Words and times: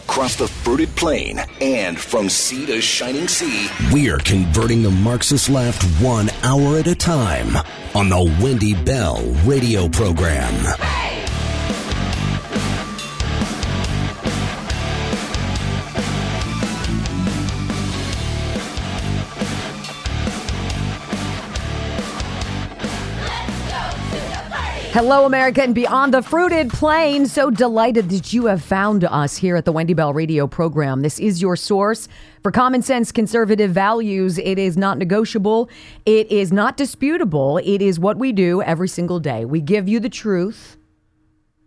across 0.00 0.36
the 0.36 0.48
fruited 0.48 0.94
plain 0.96 1.38
and 1.60 1.98
from 1.98 2.28
sea 2.28 2.66
to 2.66 2.80
shining 2.80 3.28
sea, 3.28 3.68
we 3.92 4.10
are 4.10 4.18
converting 4.18 4.82
the 4.82 4.90
Marxist 4.90 5.48
left 5.48 5.82
one 6.02 6.30
hour 6.42 6.78
at 6.78 6.86
a 6.86 6.94
time 6.94 7.56
on 7.94 8.08
the 8.08 8.36
Wendy 8.42 8.74
Bell 8.74 9.22
radio 9.44 9.88
program. 9.88 10.99
Hello, 24.92 25.24
America, 25.24 25.62
and 25.62 25.72
beyond 25.72 26.12
the 26.12 26.20
fruited 26.20 26.68
plain. 26.68 27.24
So 27.24 27.48
delighted 27.48 28.08
that 28.10 28.32
you 28.32 28.46
have 28.46 28.60
found 28.60 29.04
us 29.04 29.36
here 29.36 29.54
at 29.54 29.64
the 29.64 29.70
Wendy 29.70 29.94
Bell 29.94 30.12
Radio 30.12 30.48
program. 30.48 31.02
This 31.02 31.20
is 31.20 31.40
your 31.40 31.54
source 31.54 32.08
for 32.42 32.50
common 32.50 32.82
sense 32.82 33.12
conservative 33.12 33.70
values. 33.70 34.36
It 34.36 34.58
is 34.58 34.76
not 34.76 34.98
negotiable, 34.98 35.70
it 36.06 36.28
is 36.32 36.52
not 36.52 36.76
disputable. 36.76 37.58
It 37.58 37.80
is 37.80 38.00
what 38.00 38.16
we 38.18 38.32
do 38.32 38.62
every 38.62 38.88
single 38.88 39.20
day. 39.20 39.44
We 39.44 39.60
give 39.60 39.88
you 39.88 40.00
the 40.00 40.08
truth, 40.08 40.76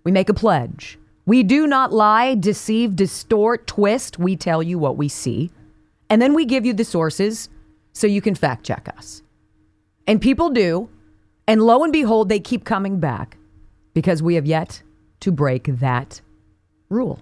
we 0.03 0.11
make 0.11 0.27
a 0.27 0.33
pledge. 0.33 0.99
We 1.25 1.43
do 1.43 1.65
not 1.65 1.93
lie, 1.93 2.35
deceive, 2.35 2.97
distort, 2.97 3.67
twist. 3.67 4.19
We 4.19 4.35
tell 4.35 4.61
you 4.61 4.77
what 4.77 4.97
we 4.97 5.07
see. 5.07 5.49
And 6.09 6.21
then 6.21 6.33
we 6.33 6.43
give 6.43 6.65
you 6.65 6.73
the 6.73 6.83
sources 6.83 7.47
so 7.93 8.05
you 8.05 8.19
can 8.19 8.35
fact 8.35 8.65
check 8.65 8.89
us. 8.97 9.23
And 10.07 10.19
people 10.21 10.49
do. 10.49 10.89
And 11.47 11.61
lo 11.61 11.83
and 11.83 11.91
behold, 11.91 12.29
they 12.29 12.39
keep 12.39 12.63
coming 12.63 12.99
back 12.99 13.37
because 13.93 14.23
we 14.23 14.35
have 14.35 14.45
yet 14.45 14.81
to 15.19 15.31
break 15.31 15.65
that 15.79 16.21
rule. 16.89 17.19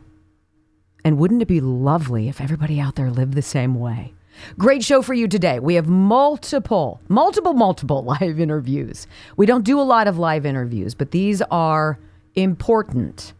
And 1.04 1.18
wouldn't 1.18 1.42
it 1.42 1.48
be 1.48 1.62
lovely 1.62 2.30
if 2.30 2.40
everybody 2.40 2.80
out 2.80 2.96
there 2.96 3.10
lived 3.10 3.34
the 3.34 3.42
same 3.42 3.76
way? 3.76 4.14
Great 4.58 4.84
show 4.84 5.02
for 5.02 5.14
you 5.14 5.28
today. 5.28 5.60
We 5.60 5.76
have 5.76 5.88
multiple, 5.88 7.02
multiple, 7.08 7.54
multiple 7.54 8.04
live 8.22 8.40
interviews. 8.40 9.08
We 9.38 9.46
don't 9.46 9.66
do 9.66 9.80
a 9.80 9.84
lot 9.84 10.08
of 10.08 10.18
live 10.18 10.46
interviews, 10.46 10.94
but 10.94 11.12
these 11.12 11.42
are 11.50 12.00
important. 12.36 13.34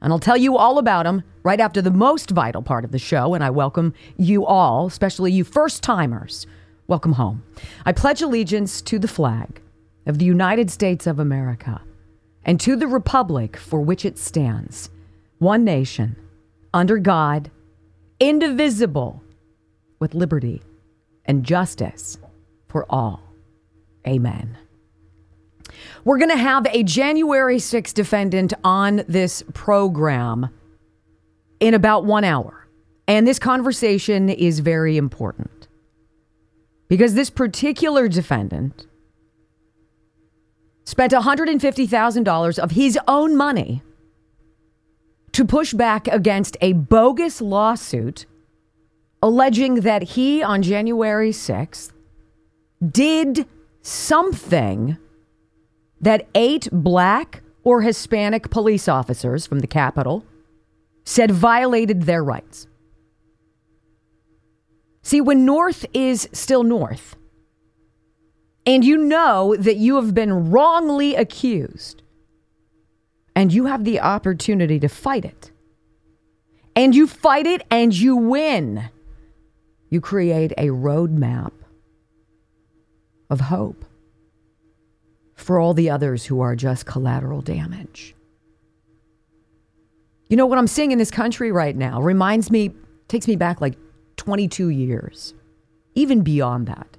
And 0.00 0.12
I'll 0.12 0.18
tell 0.18 0.36
you 0.36 0.56
all 0.56 0.78
about 0.78 1.04
them 1.04 1.22
right 1.42 1.58
after 1.58 1.82
the 1.82 1.90
most 1.90 2.30
vital 2.30 2.62
part 2.62 2.84
of 2.84 2.92
the 2.92 2.98
show. 2.98 3.34
And 3.34 3.42
I 3.42 3.50
welcome 3.50 3.94
you 4.16 4.44
all, 4.44 4.86
especially 4.86 5.32
you 5.32 5.42
first 5.42 5.82
timers. 5.82 6.46
Welcome 6.86 7.14
home. 7.14 7.42
I 7.84 7.92
pledge 7.92 8.22
allegiance 8.22 8.80
to 8.82 8.98
the 8.98 9.08
flag 9.08 9.60
of 10.08 10.18
the 10.18 10.24
United 10.24 10.70
States 10.70 11.06
of 11.06 11.20
America 11.20 11.80
and 12.44 12.58
to 12.58 12.74
the 12.74 12.86
republic 12.86 13.56
for 13.56 13.80
which 13.80 14.04
it 14.04 14.18
stands, 14.18 14.90
one 15.38 15.64
nation, 15.64 16.16
under 16.74 16.98
God, 16.98 17.50
indivisible, 18.18 19.22
with 20.00 20.14
liberty 20.14 20.62
and 21.24 21.44
justice 21.44 22.18
for 22.68 22.86
all. 22.88 23.22
Amen. 24.06 24.56
We're 26.04 26.18
going 26.18 26.30
to 26.30 26.36
have 26.36 26.66
a 26.70 26.82
January 26.82 27.58
6th 27.58 27.92
defendant 27.92 28.54
on 28.64 29.04
this 29.08 29.42
program 29.52 30.48
in 31.60 31.74
about 31.74 32.04
one 32.04 32.24
hour. 32.24 32.66
And 33.06 33.26
this 33.26 33.38
conversation 33.38 34.28
is 34.28 34.60
very 34.60 34.96
important 34.96 35.68
because 36.88 37.14
this 37.14 37.30
particular 37.30 38.08
defendant 38.08 38.86
spent 40.88 41.12
$150,000 41.12 42.58
of 42.58 42.70
his 42.70 42.98
own 43.06 43.36
money 43.36 43.82
to 45.32 45.44
push 45.44 45.74
back 45.74 46.08
against 46.08 46.56
a 46.62 46.72
bogus 46.72 47.42
lawsuit 47.42 48.24
alleging 49.22 49.82
that 49.82 50.02
he, 50.02 50.42
on 50.42 50.62
January 50.62 51.30
6th, 51.30 51.92
did 52.90 53.46
something 53.82 54.96
that 56.00 56.26
eight 56.34 56.70
black 56.72 57.42
or 57.64 57.82
Hispanic 57.82 58.48
police 58.48 58.88
officers 58.88 59.46
from 59.46 59.58
the 59.58 59.66
Capitol 59.66 60.24
said 61.04 61.30
violated 61.30 62.04
their 62.04 62.24
rights. 62.24 62.66
See, 65.02 65.20
when 65.20 65.44
North 65.44 65.84
is 65.92 66.30
still 66.32 66.64
North, 66.64 67.17
and 68.68 68.84
you 68.84 68.98
know 68.98 69.56
that 69.58 69.78
you 69.78 69.96
have 69.96 70.12
been 70.12 70.50
wrongly 70.50 71.14
accused, 71.14 72.02
and 73.34 73.50
you 73.50 73.64
have 73.64 73.84
the 73.84 73.98
opportunity 73.98 74.78
to 74.78 74.88
fight 74.88 75.24
it, 75.24 75.50
and 76.76 76.94
you 76.94 77.06
fight 77.06 77.46
it 77.46 77.62
and 77.70 77.96
you 77.96 78.14
win, 78.14 78.90
you 79.88 80.02
create 80.02 80.52
a 80.58 80.66
roadmap 80.66 81.52
of 83.30 83.40
hope 83.40 83.86
for 85.34 85.58
all 85.58 85.72
the 85.72 85.88
others 85.88 86.26
who 86.26 86.42
are 86.42 86.54
just 86.54 86.84
collateral 86.84 87.40
damage. 87.40 88.14
You 90.28 90.36
know 90.36 90.44
what 90.44 90.58
I'm 90.58 90.66
seeing 90.66 90.90
in 90.92 90.98
this 90.98 91.10
country 91.10 91.50
right 91.52 91.74
now 91.74 92.02
reminds 92.02 92.50
me, 92.50 92.72
takes 93.08 93.26
me 93.26 93.36
back 93.36 93.62
like 93.62 93.78
22 94.16 94.68
years, 94.68 95.32
even 95.94 96.20
beyond 96.20 96.66
that 96.66 96.97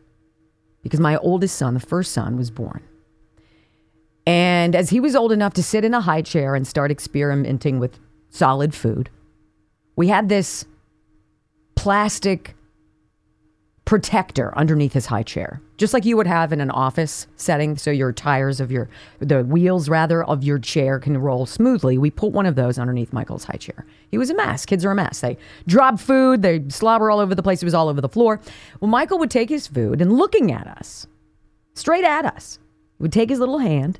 because 0.82 1.00
my 1.00 1.18
oldest 1.18 1.56
son, 1.56 1.74
the 1.74 1.80
first 1.80 2.12
son, 2.12 2.38
was 2.38 2.52
born. 2.52 2.82
And 4.26 4.76
as 4.76 4.90
he 4.90 5.00
was 5.00 5.16
old 5.16 5.32
enough 5.32 5.54
to 5.56 5.64
sit 5.64 5.84
in 5.84 5.94
a 5.94 6.02
high 6.02 6.22
chair 6.22 6.56
and 6.56 6.68
start 6.68 6.92
experimenting 6.92 7.80
with 7.80 8.00
solid 8.30 8.76
food, 8.76 9.10
we 9.96 10.08
had 10.08 10.30
this 10.30 10.66
plastic 11.76 12.56
protector 13.90 14.56
underneath 14.56 14.94
his 14.94 15.08
high 15.08 15.24
chair, 15.24 15.60
just 15.78 15.96
like 15.96 16.06
you 16.06 16.16
would 16.16 16.28
have 16.28 16.54
in 16.54 16.62
an 16.62 16.70
office 16.70 17.26
setting. 17.38 17.76
So 17.76 17.90
your 17.90 18.14
tires 18.14 18.60
of 18.60 18.72
your, 18.72 18.88
the 19.18 19.44
wheels 19.44 19.90
rather, 19.90 20.24
of 20.24 20.44
your 20.44 20.60
chair 20.60 21.00
can 21.00 21.18
roll 21.18 21.48
smoothly. 21.48 21.98
We 21.98 22.12
put 22.12 22.32
one 22.32 22.46
of 22.46 22.54
those 22.54 22.78
underneath 22.78 23.12
Michael's 23.12 23.46
high 23.46 23.58
chair. 23.58 23.88
He 24.12 24.20
was 24.20 24.30
a 24.30 24.36
mess. 24.36 24.64
Kids 24.64 24.86
are 24.86 24.92
a 24.92 24.96
mess. 24.96 25.22
They 25.22 25.40
drop 25.66 26.00
food, 26.00 26.44
they 26.44 26.70
slobber 26.70 27.10
all 27.10 27.20
over 27.20 27.34
the 27.34 27.42
place. 27.42 27.64
It 27.64 27.66
was 27.66 27.74
all 27.74 27.90
over 27.90 28.00
the 28.00 28.08
floor. 28.08 28.40
Well, 28.80 28.92
Michael 28.92 29.18
would 29.18 29.32
take 29.32 29.50
his 29.50 29.66
food 29.66 30.04
and 30.04 30.14
looking 30.14 30.52
at 30.52 30.68
us, 30.68 31.08
straight 31.74 32.06
at 32.06 32.26
us, 32.26 32.60
would 33.00 33.12
take 33.12 33.32
his 33.32 33.40
little 33.40 33.58
hand, 33.58 34.00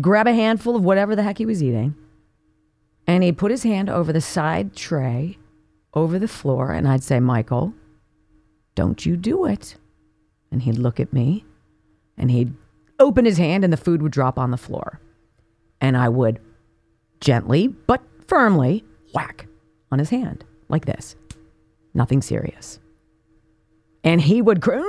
grab 0.00 0.28
a 0.28 0.32
handful 0.32 0.76
of 0.76 0.82
whatever 0.82 1.14
the 1.14 1.24
heck 1.24 1.36
he 1.36 1.44
was 1.44 1.62
eating, 1.62 1.94
and 3.06 3.22
he'd 3.22 3.36
put 3.36 3.50
his 3.50 3.64
hand 3.64 3.90
over 3.90 4.14
the 4.14 4.22
side 4.22 4.74
tray, 4.74 5.36
over 5.92 6.18
the 6.18 6.26
floor, 6.26 6.72
and 6.72 6.88
I'd 6.88 7.04
say, 7.04 7.20
Michael, 7.20 7.74
don't 8.80 9.04
you 9.04 9.14
do 9.14 9.44
it. 9.44 9.76
And 10.50 10.62
he'd 10.62 10.78
look 10.78 11.00
at 11.00 11.12
me 11.12 11.44
and 12.16 12.30
he'd 12.30 12.54
open 12.98 13.26
his 13.26 13.36
hand 13.36 13.62
and 13.62 13.70
the 13.70 13.76
food 13.76 14.00
would 14.00 14.10
drop 14.10 14.38
on 14.38 14.52
the 14.52 14.56
floor. 14.56 14.98
And 15.82 15.98
I 15.98 16.08
would 16.08 16.40
gently 17.20 17.68
but 17.68 18.00
firmly 18.26 18.82
whack 19.12 19.46
on 19.92 19.98
his 19.98 20.08
hand 20.08 20.46
like 20.70 20.86
this. 20.86 21.14
Nothing 21.92 22.22
serious. 22.22 22.80
And 24.02 24.18
he 24.18 24.40
would 24.40 24.62
cr- 24.62 24.80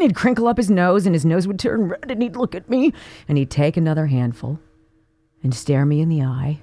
he'd 0.00 0.14
crinkle 0.14 0.46
up 0.46 0.58
his 0.58 0.68
nose 0.70 1.06
and 1.06 1.14
his 1.14 1.24
nose 1.24 1.46
would 1.46 1.58
turn 1.58 1.88
red 1.88 2.10
and 2.10 2.22
he'd 2.22 2.36
look 2.36 2.54
at 2.54 2.68
me 2.68 2.92
and 3.26 3.38
he'd 3.38 3.50
take 3.50 3.78
another 3.78 4.04
handful 4.04 4.60
and 5.42 5.54
stare 5.54 5.86
me 5.86 6.02
in 6.02 6.10
the 6.10 6.20
eye 6.20 6.60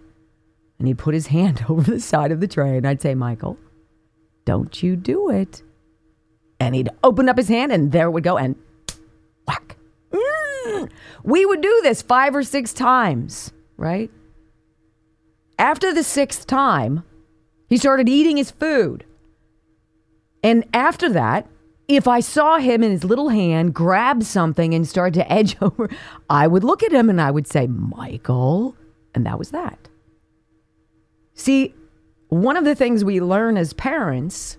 and 0.77 0.87
he'd 0.87 0.99
put 0.99 1.15
his 1.15 1.25
hand 1.25 1.65
over 1.69 1.89
the 1.89 1.99
side 1.99 2.31
of 2.31 2.39
the 2.39 2.47
tray 2.47 2.77
and 2.77 2.87
I'd 2.87 3.01
say, 3.01 3.15
"Michael, 3.15 3.57
don't 4.45 4.83
you 4.83 4.95
do 4.95 5.31
it." 5.31 5.63
And 6.59 6.75
he'd 6.75 6.89
open 7.03 7.29
up 7.29 7.37
his 7.37 7.47
hand 7.47 7.71
and 7.71 7.91
there 7.91 8.09
would 8.09 8.23
go 8.23 8.37
and 8.37 8.55
whack. 9.47 9.77
Mm. 10.11 10.89
We 11.23 11.45
would 11.45 11.61
do 11.61 11.79
this 11.83 12.01
five 12.01 12.35
or 12.35 12.43
six 12.43 12.73
times, 12.73 13.51
right? 13.77 14.11
After 15.57 15.93
the 15.93 16.03
sixth 16.03 16.47
time, 16.47 17.03
he 17.67 17.77
started 17.77 18.09
eating 18.09 18.37
his 18.37 18.51
food. 18.51 19.05
And 20.43 20.63
after 20.73 21.09
that, 21.09 21.47
if 21.87 22.07
I 22.07 22.19
saw 22.19 22.57
him 22.57 22.83
in 22.83 22.91
his 22.91 23.03
little 23.03 23.29
hand 23.29 23.73
grab 23.73 24.23
something 24.23 24.73
and 24.73 24.87
start 24.87 25.13
to 25.15 25.31
edge 25.31 25.55
over, 25.61 25.89
I 26.29 26.47
would 26.47 26.63
look 26.63 26.83
at 26.83 26.91
him 26.91 27.09
and 27.09 27.21
I 27.21 27.31
would 27.31 27.47
say, 27.47 27.67
Michael. 27.67 28.75
And 29.13 29.25
that 29.25 29.39
was 29.39 29.51
that. 29.51 29.87
See, 31.33 31.73
one 32.29 32.57
of 32.57 32.65
the 32.65 32.75
things 32.75 33.03
we 33.03 33.21
learn 33.21 33.57
as 33.57 33.73
parents 33.73 34.57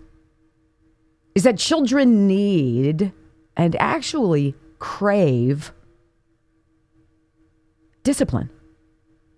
is 1.37 1.43
that 1.43 1.59
children 1.59 2.27
need 2.27 3.13
and 3.59 3.77
actually 3.77 4.55
crave 4.79 5.71
discipline. 8.03 8.49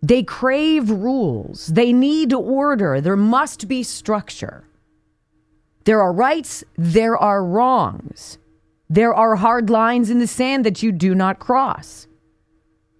They 0.01 0.23
crave 0.23 0.91
rules. 0.91 1.67
They 1.67 1.93
need 1.93 2.33
order. 2.33 3.01
There 3.01 3.17
must 3.17 3.67
be 3.67 3.83
structure. 3.83 4.63
There 5.87 6.01
are 6.01 6.13
rights, 6.13 6.63
there 6.77 7.17
are 7.17 7.45
wrongs. 7.45 8.39
There 8.89 9.13
are 9.13 9.35
hard 9.35 9.69
lines 9.69 10.09
in 10.09 10.21
the 10.21 10.29
sand 10.29 10.65
that 10.67 10.85
you 10.85 10.93
do 10.93 11.17
not 11.17 11.41
cross. 11.41 12.07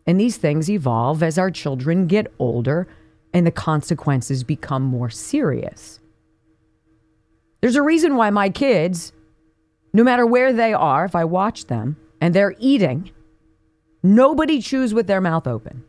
And 0.09 0.19
these 0.19 0.39
things 0.39 0.69
evolve 0.69 1.23
as 1.23 1.39
our 1.39 1.53
children 1.53 2.09
get 2.09 2.33
older 2.41 2.89
and 3.33 3.47
the 3.47 3.53
consequences 3.53 4.43
become 4.43 4.83
more 4.83 5.09
serious. 5.09 6.01
There's 7.61 7.77
a 7.77 7.83
reason 7.83 8.17
why 8.17 8.31
my 8.31 8.51
kids, 8.51 9.13
no 9.93 10.05
matter 10.05 10.25
where 10.27 10.53
they 10.53 10.73
are, 10.73 11.05
if 11.05 11.15
I 11.17 11.25
watch 11.25 11.67
them 11.67 11.97
and 12.21 12.35
they're 12.35 12.55
eating, 12.59 13.11
nobody 14.03 14.61
chews 14.61 14.95
with 14.95 15.07
their 15.07 15.21
mouth 15.21 15.47
open. 15.47 15.85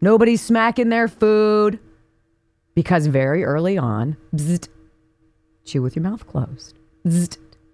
Nobody's 0.00 0.42
smacking 0.42 0.88
their 0.88 1.08
food 1.08 1.78
because 2.74 3.06
very 3.06 3.44
early 3.44 3.78
on, 3.78 4.16
chew 5.64 5.82
with 5.82 5.96
your 5.96 6.02
mouth 6.02 6.26
closed. 6.26 6.78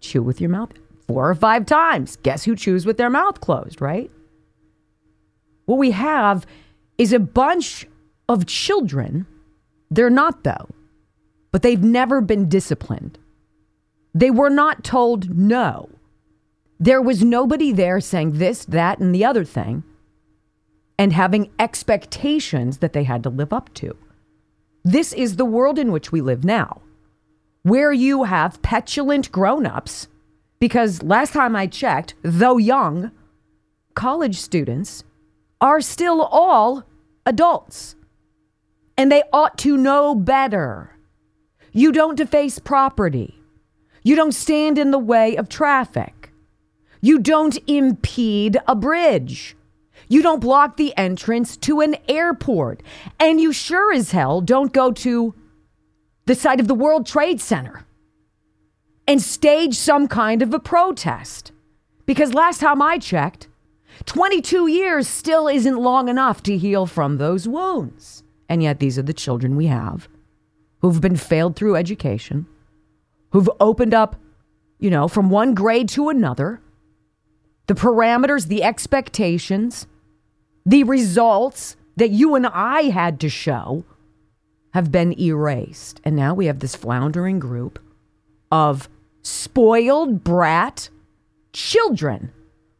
Chew 0.01 0.23
with 0.23 0.41
your 0.41 0.51
mouth 0.51 0.71
four 1.07 1.29
or 1.29 1.35
five 1.35 1.67
times. 1.67 2.17
Guess 2.23 2.45
who 2.45 2.57
chews 2.57 2.87
with 2.87 2.97
their 2.97 3.11
mouth 3.11 3.41
closed, 3.41 3.81
right? 3.81 4.11
What 5.67 5.79
we 5.79 5.91
have 5.93 6.47
is 6.99 7.13
a 7.13 7.19
bunch 7.19 7.87
of 8.29 8.47
children. 8.47 9.27
They're 9.91 10.11
not, 10.11 10.45
though, 10.45 10.69
but 11.53 11.63
they've 11.63 11.83
never 11.83 12.21
been 12.21 12.49
disciplined. 12.49 13.19
They 14.15 14.31
were 14.31 14.51
not 14.51 14.83
told 14.83 15.37
no. 15.37 15.89
There 16.81 17.01
was 17.01 17.23
nobody 17.23 17.71
there 17.71 18.01
saying 18.01 18.39
this, 18.39 18.65
that, 18.65 18.99
and 18.99 19.15
the 19.15 19.25
other 19.25 19.45
thing 19.45 19.85
and 20.99 21.13
having 21.13 21.51
expectations 21.59 22.79
that 22.79 22.93
they 22.93 23.05
had 23.05 23.23
to 23.25 23.29
live 23.29 23.53
up 23.53 23.75
to. 23.75 23.97
This 24.85 25.13
is 25.13 25.35
the 25.35 25.45
world 25.45 25.79
in 25.79 25.91
which 25.91 26.13
we 26.13 26.21
live 26.21 26.45
now, 26.45 26.81
where 27.63 27.93
you 27.93 28.25
have 28.25 28.63
petulant 28.63 29.33
grown 29.33 29.67
ups, 29.67 30.07
because 30.61 31.03
last 31.03 31.33
time 31.33 31.57
I 31.57 31.67
checked, 31.67 32.15
though 32.23 32.57
young, 32.57 33.11
college 33.95 34.39
students 34.39 35.03
are 35.61 35.81
still 35.81 36.23
all 36.23 36.85
adults. 37.27 37.97
And 38.97 39.11
they 39.11 39.23
ought 39.33 39.59
to 39.59 39.77
know 39.77 40.15
better. 40.15 40.92
You 41.73 41.91
don't 41.91 42.17
deface 42.17 42.59
property. 42.59 43.39
You 44.03 44.15
don't 44.15 44.33
stand 44.33 44.79
in 44.79 44.91
the 44.91 44.99
way 44.99 45.37
of 45.37 45.49
traffic. 45.49 46.31
You 47.01 47.19
don't 47.19 47.59
impede 47.67 48.59
a 48.69 48.75
bridge. 48.75 49.57
You 50.09 50.23
don't 50.23 50.41
block 50.41 50.77
the 50.77 50.97
entrance 50.97 51.57
to 51.59 51.81
an 51.81 51.97
airport. 52.09 52.83
And 53.19 53.41
you 53.41 53.53
sure 53.53 53.93
as 53.93 54.11
hell 54.11 54.41
don't 54.41 54.73
go 54.73 54.93
to 54.93 55.35
the 56.27 56.35
site 56.35 56.61
of 56.61 56.69
the 56.69 56.75
World 56.75 57.07
Trade 57.07 57.41
Center 57.41 57.85
and 59.09 59.21
stage 59.21 59.75
some 59.75 60.07
kind 60.07 60.43
of 60.43 60.53
a 60.53 60.61
protest. 60.61 61.53
Because 62.05 62.35
last 62.35 62.61
time 62.61 62.83
I 62.83 62.99
checked, 62.99 63.49
22 64.05 64.67
years 64.67 65.09
still 65.09 65.49
isn't 65.49 65.77
long 65.77 66.09
enough 66.09 66.43
to 66.43 66.59
heal 66.59 66.87
from 66.87 67.17
those 67.17 67.49
wounds. 67.49 68.23
And 68.49 68.63
yet, 68.63 68.81
these 68.81 68.99
are 68.99 69.03
the 69.03 69.15
children 69.15 69.57
we 69.57 69.67
have 69.67 70.09
who've 70.83 71.01
been 71.01 71.17
failed 71.17 71.57
through 71.57 71.77
education, 71.77 72.47
who've 73.31 73.49
opened 73.61 73.95
up, 73.95 74.17
you 74.79 74.91
know, 74.91 75.09
from 75.09 75.31
one 75.31 75.55
grade 75.55 75.89
to 75.89 76.09
another. 76.09 76.61
The 77.69 77.75
parameters, 77.75 78.49
the 78.49 78.65
expectations, 78.65 79.87
the 80.67 80.83
results 80.83 81.77
that 81.97 82.11
you 82.11 82.35
and 82.35 82.47
I 82.47 82.83
had 82.83 83.21
to 83.21 83.29
show 83.29 83.85
have 84.75 84.91
been 84.91 85.19
erased. 85.19 86.01
And 86.05 86.17
now 86.17 86.35
we 86.35 86.47
have 86.47 86.59
this 86.59 86.75
floundering 86.75 87.39
group 87.39 87.79
of 88.51 88.89
spoiled 89.23 90.25
brat 90.25 90.91
children 91.53 92.33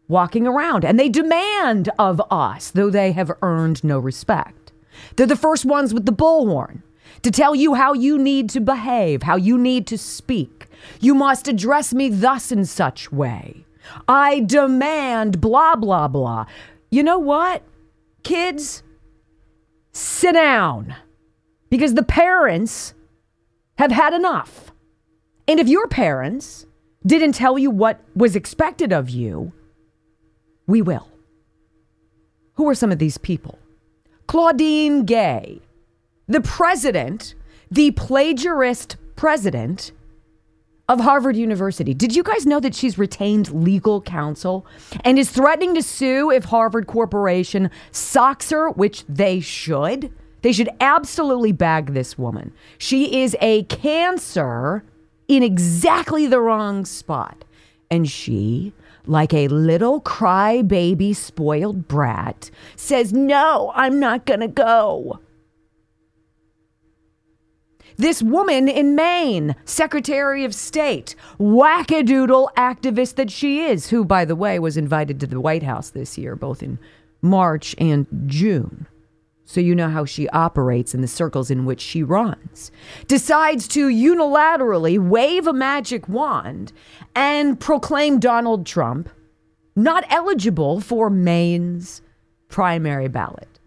walking 0.09 0.47
around. 0.47 0.85
And 0.85 0.99
they 0.99 1.09
demand 1.09 1.89
of 1.99 2.21
us, 2.31 2.71
though 2.71 2.91
they 2.91 3.13
have 3.13 3.31
earned 3.43 3.85
no 3.85 3.99
respect. 3.99 4.73
They're 5.15 5.27
the 5.27 5.37
first 5.37 5.65
ones 5.65 5.95
with 5.95 6.05
the 6.05 6.13
bullhorn 6.13 6.83
to 7.23 7.31
tell 7.31 7.55
you 7.55 7.75
how 7.75 7.93
you 7.93 8.19
need 8.19 8.51
to 8.51 8.61
behave, 8.61 9.23
how 9.23 9.37
you 9.37 9.57
need 9.59 9.87
to 9.89 9.99
speak. 9.99 10.67
You 11.01 11.15
must 11.15 11.49
address 11.49 11.93
me 11.95 12.09
thus 12.09 12.51
in 12.51 12.65
such 12.65 13.13
way. 13.13 13.65
I 14.09 14.41
demand 14.41 15.41
blah, 15.41 15.77
blah, 15.77 16.09
blah. 16.09 16.47
You 16.91 17.03
know 17.03 17.19
what? 17.19 17.63
kids, 18.23 18.83
sit 19.93 20.33
down 20.33 20.95
because 21.71 21.95
the 21.95 22.03
parents 22.03 22.95
have 23.79 23.91
had 23.91 24.15
enough. 24.15 24.73
And 25.49 25.59
if 25.59 25.69
your 25.69 25.89
parents 25.89 26.67
didn't 27.05 27.33
tell 27.33 27.59
you 27.59 27.71
what 27.71 28.01
was 28.15 28.37
expected 28.37 28.93
of 28.93 29.11
you, 29.11 29.53
we 30.67 30.83
will. 30.83 31.09
Who 32.55 32.69
are 32.69 32.75
some 32.75 32.93
of 32.93 32.99
these 32.99 33.19
people? 33.19 33.59
Claudine 34.27 35.05
Gay, 35.05 35.61
the 36.27 36.41
president, 36.41 37.35
the 37.71 37.91
plagiarist 37.93 38.97
president 39.17 39.93
of 40.89 41.01
Harvard 41.01 41.37
University. 41.37 41.95
Did 41.95 42.15
you 42.15 42.23
guys 42.23 42.45
know 42.45 42.61
that 42.61 42.75
she's 42.75 42.99
retained 42.99 43.51
legal 43.53 44.03
counsel 44.03 44.67
and 45.05 45.19
is 45.19 45.31
threatening 45.31 45.75
to 45.75 45.83
sue 45.83 46.31
if 46.31 46.45
Harvard 46.45 46.87
Corporation 46.87 47.71
socks 47.93 48.51
her, 48.51 48.71
which 48.71 49.05
they 49.09 49.41
should? 49.41 50.13
They 50.43 50.53
should 50.53 50.69
absolutely 50.81 51.53
bag 51.53 51.95
this 51.95 52.19
woman. 52.19 52.53
She 52.79 53.23
is 53.23 53.37
a 53.41 53.63
cancer 53.65 54.85
in 55.29 55.43
exactly 55.43 56.27
the 56.27 56.41
wrong 56.41 56.85
spot. 56.85 57.45
And 57.91 58.11
she, 58.11 58.73
like 59.07 59.33
a 59.33 59.49
little 59.49 60.01
crybaby 60.01 61.15
spoiled 61.15 61.87
brat, 61.87 62.51
says, 62.75 63.13
No, 63.13 63.73
I'm 63.75 64.01
not 64.01 64.27
going 64.27 64.41
to 64.41 64.49
go. 64.49 65.21
This 67.97 68.23
woman 68.23 68.69
in 68.69 68.95
Maine, 68.95 69.55
Secretary 69.65 70.45
of 70.45 70.55
State, 70.55 71.15
wackadoodle 71.39 72.53
activist 72.55 73.17
that 73.17 73.31
she 73.31 73.61
is, 73.61 73.91
who, 73.91 74.05
by 74.05 74.25
the 74.25 74.37
way, 74.37 74.59
was 74.59 74.77
invited 74.77 75.21
to 75.21 75.27
the 75.27 75.41
White 75.41 75.63
House 75.63 75.91
this 75.91 76.17
year, 76.17 76.37
both 76.37 76.63
in 76.63 76.79
March 77.21 77.75
and 77.79 78.07
June. 78.27 78.87
So 79.45 79.61
you 79.61 79.75
know 79.75 79.91
how 79.91 80.05
she 80.05 80.29
operates 80.31 80.95
in 80.95 81.03
the 81.03 81.09
circles 81.09 81.51
in 81.51 81.65
which 81.65 81.81
she 81.81 82.03
runs. 82.03 82.71
Decides 83.07 83.69
to 83.69 83.89
unilaterally 83.89 84.99
wave 84.99 85.47
a 85.47 85.53
magic 85.53 86.09
wand 86.09 86.73
and 87.15 87.61
proclaim 87.61 88.19
Donald 88.19 88.65
Trump 88.65 89.11
not 89.75 90.05
eligible 90.09 90.81
for 90.81 91.11
Maine's 91.11 92.03
primary 92.49 93.09
ballot. 93.09 93.59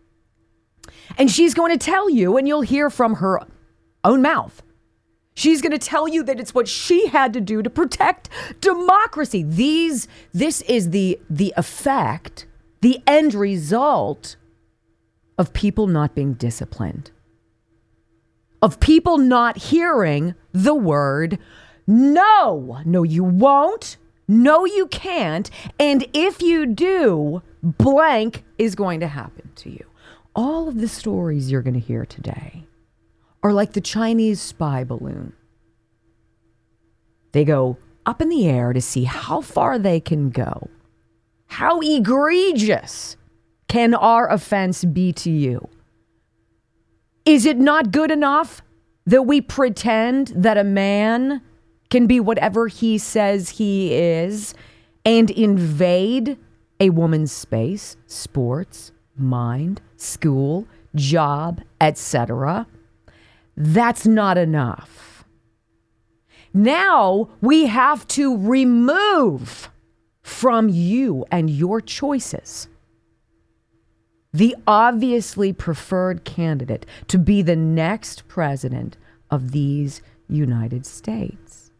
And 1.18 1.30
she's 1.30 1.54
going 1.54 1.72
to 1.72 1.78
tell 1.78 2.10
you, 2.10 2.38
and 2.38 2.48
you'll 2.48 2.62
hear 2.62 2.90
from 2.90 3.16
her 3.16 3.42
own 4.06 4.22
mouth. 4.22 4.62
She's 5.34 5.62
going 5.62 5.74
to 5.74 5.78
tell 5.78 6.08
you 6.08 6.24
that 6.24 6.40
it's 6.40 6.54
what 6.54 6.68
she 6.68 7.08
had 7.08 7.34
to 7.34 7.42
do 7.42 7.62
to 7.62 7.70
protect 7.70 8.30
democracy. 8.62 9.44
These 9.44 10.08
this 10.34 10.62
is 10.62 10.92
the 10.92 11.20
the 11.30 11.54
effect, 11.58 12.46
the 12.82 13.02
end 13.06 13.34
result 13.34 14.38
of 15.38 15.52
people 15.52 15.88
not 15.88 16.16
being 16.16 16.36
disciplined. 16.36 17.12
Of 18.62 18.80
people 18.80 19.18
not 19.18 19.58
hearing 19.58 20.36
the 20.54 20.74
word 20.74 21.38
no. 21.88 22.82
No 22.86 23.04
you 23.04 23.24
won't. 23.24 23.98
No 24.28 24.66
you 24.66 24.88
can't. 24.88 25.50
And 25.80 26.08
if 26.14 26.42
you 26.42 26.66
do, 26.66 27.44
blank 27.62 28.44
is 28.58 28.76
going 28.76 29.00
to 29.02 29.08
happen 29.08 29.52
to 29.58 29.70
you. 29.70 29.86
All 30.36 30.68
of 30.68 30.80
the 30.80 30.88
stories 30.88 31.52
you're 31.52 31.62
going 31.62 31.76
to 31.76 31.80
hear 31.80 32.06
today 32.06 32.66
are 33.46 33.54
like 33.54 33.74
the 33.74 33.82
Chinese 33.82 34.42
spy 34.42 34.84
balloon. 34.84 35.32
They 37.32 37.46
go 37.46 37.78
up 38.04 38.20
in 38.20 38.30
the 38.30 38.48
air 38.48 38.74
to 38.74 38.82
see 38.82 39.04
how 39.04 39.42
far 39.42 39.78
they 39.78 40.00
can 40.00 40.32
go, 40.32 40.68
How 41.46 41.80
egregious 41.80 43.18
can 43.68 43.94
our 43.94 44.28
offense 44.32 44.84
be 44.84 45.14
to 45.14 45.30
you? 45.30 45.70
Is 47.24 47.46
it 47.46 47.58
not 47.58 47.92
good 47.92 48.10
enough 48.10 48.64
that 49.06 49.28
we 49.28 49.42
pretend 49.42 50.30
that 50.30 50.58
a 50.58 50.64
man 50.64 51.44
can 51.92 52.08
be 52.08 52.20
whatever 52.20 52.68
he 52.68 52.98
says 52.98 53.50
he 53.50 53.94
is 53.94 54.56
and 55.06 55.30
invade 55.30 56.40
a 56.80 56.90
woman's 56.90 57.32
space, 57.32 57.96
sports, 58.08 58.92
mind, 59.16 59.82
school, 59.98 60.66
job, 60.96 61.62
etc.? 61.80 62.66
That's 63.56 64.06
not 64.06 64.38
enough. 64.38 65.26
Now 66.54 67.30
we 67.42 67.66
have 67.66 68.08
to 68.10 68.38
remove 68.38 69.70
from 70.22 70.70
you 70.70 71.26
and 71.32 71.50
your 71.50 71.82
choices 71.82 72.68
the 74.36 74.54
obviously 74.68 75.54
preferred 75.54 76.26
candidate 76.26 76.86
to 77.08 77.18
be 77.18 77.42
the 77.42 77.56
next 77.56 78.28
president 78.28 78.98
of 79.32 79.52
these 79.52 80.02
United 80.28 80.86
States. 80.86 81.72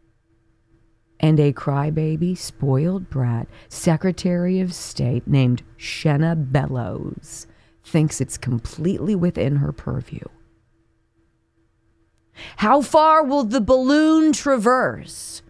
And 1.20 1.38
a 1.38 1.52
crybaby, 1.52 2.36
spoiled 2.36 3.10
brat, 3.10 3.46
Secretary 3.68 4.60
of 4.60 4.72
State 4.72 5.26
named 5.26 5.62
Shenna 5.76 6.50
Bellows 6.50 7.46
thinks 7.84 8.22
it's 8.22 8.38
completely 8.38 9.14
within 9.14 9.56
her 9.56 9.72
purview. 9.72 10.24
How 12.56 12.82
far 12.82 13.24
will 13.24 13.44
the 13.44 13.60
balloon 13.60 14.32
traverse 14.32 15.42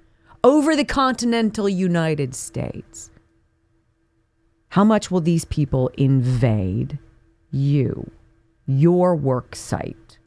over 0.45 0.77
the 0.77 0.85
continental 0.85 1.69
United 1.69 2.35
States? 2.35 3.11
How 4.71 4.85
much 4.85 5.11
will 5.11 5.21
these 5.21 5.45
people 5.45 5.91
invade 5.97 6.99
you, 7.51 8.11
your 8.67 9.17
work 9.17 9.57
site? 9.57 10.19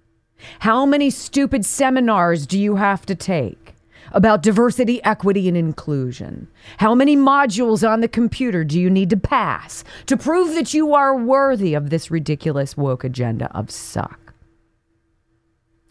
How 0.60 0.86
many 0.86 1.10
stupid 1.10 1.66
seminars 1.66 2.48
do 2.48 2.60
you 2.60 2.76
have 2.78 3.06
to 3.08 3.16
take 3.16 3.76
about 4.12 4.42
diversity, 4.42 5.04
equity, 5.04 5.48
and 5.48 5.58
inclusion? 5.58 6.48
How 6.78 6.96
many 6.96 7.16
modules 7.16 7.88
on 7.88 8.02
the 8.02 8.08
computer 8.08 8.64
do 8.64 8.80
you 8.80 8.90
need 8.90 9.10
to 9.12 9.18
pass 9.18 9.84
to 10.08 10.18
prove 10.18 10.56
that 10.56 10.74
you 10.74 10.94
are 10.94 11.16
worthy 11.16 11.74
of 11.74 11.90
this 11.90 12.10
ridiculous 12.10 12.76
woke 12.76 13.04
agenda 13.04 13.56
of 13.56 13.70
suck? 13.70 14.29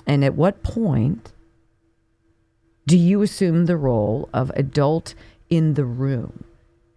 And 0.09 0.25
at 0.25 0.35
what 0.35 0.65
point 0.65 1.33
do 2.87 2.99
you 2.99 3.23
assume 3.23 3.67
the 3.67 3.77
role 3.77 4.29
of 4.35 4.51
adult 4.57 5.15
in 5.49 5.75
the 5.75 5.85
room? 5.85 6.45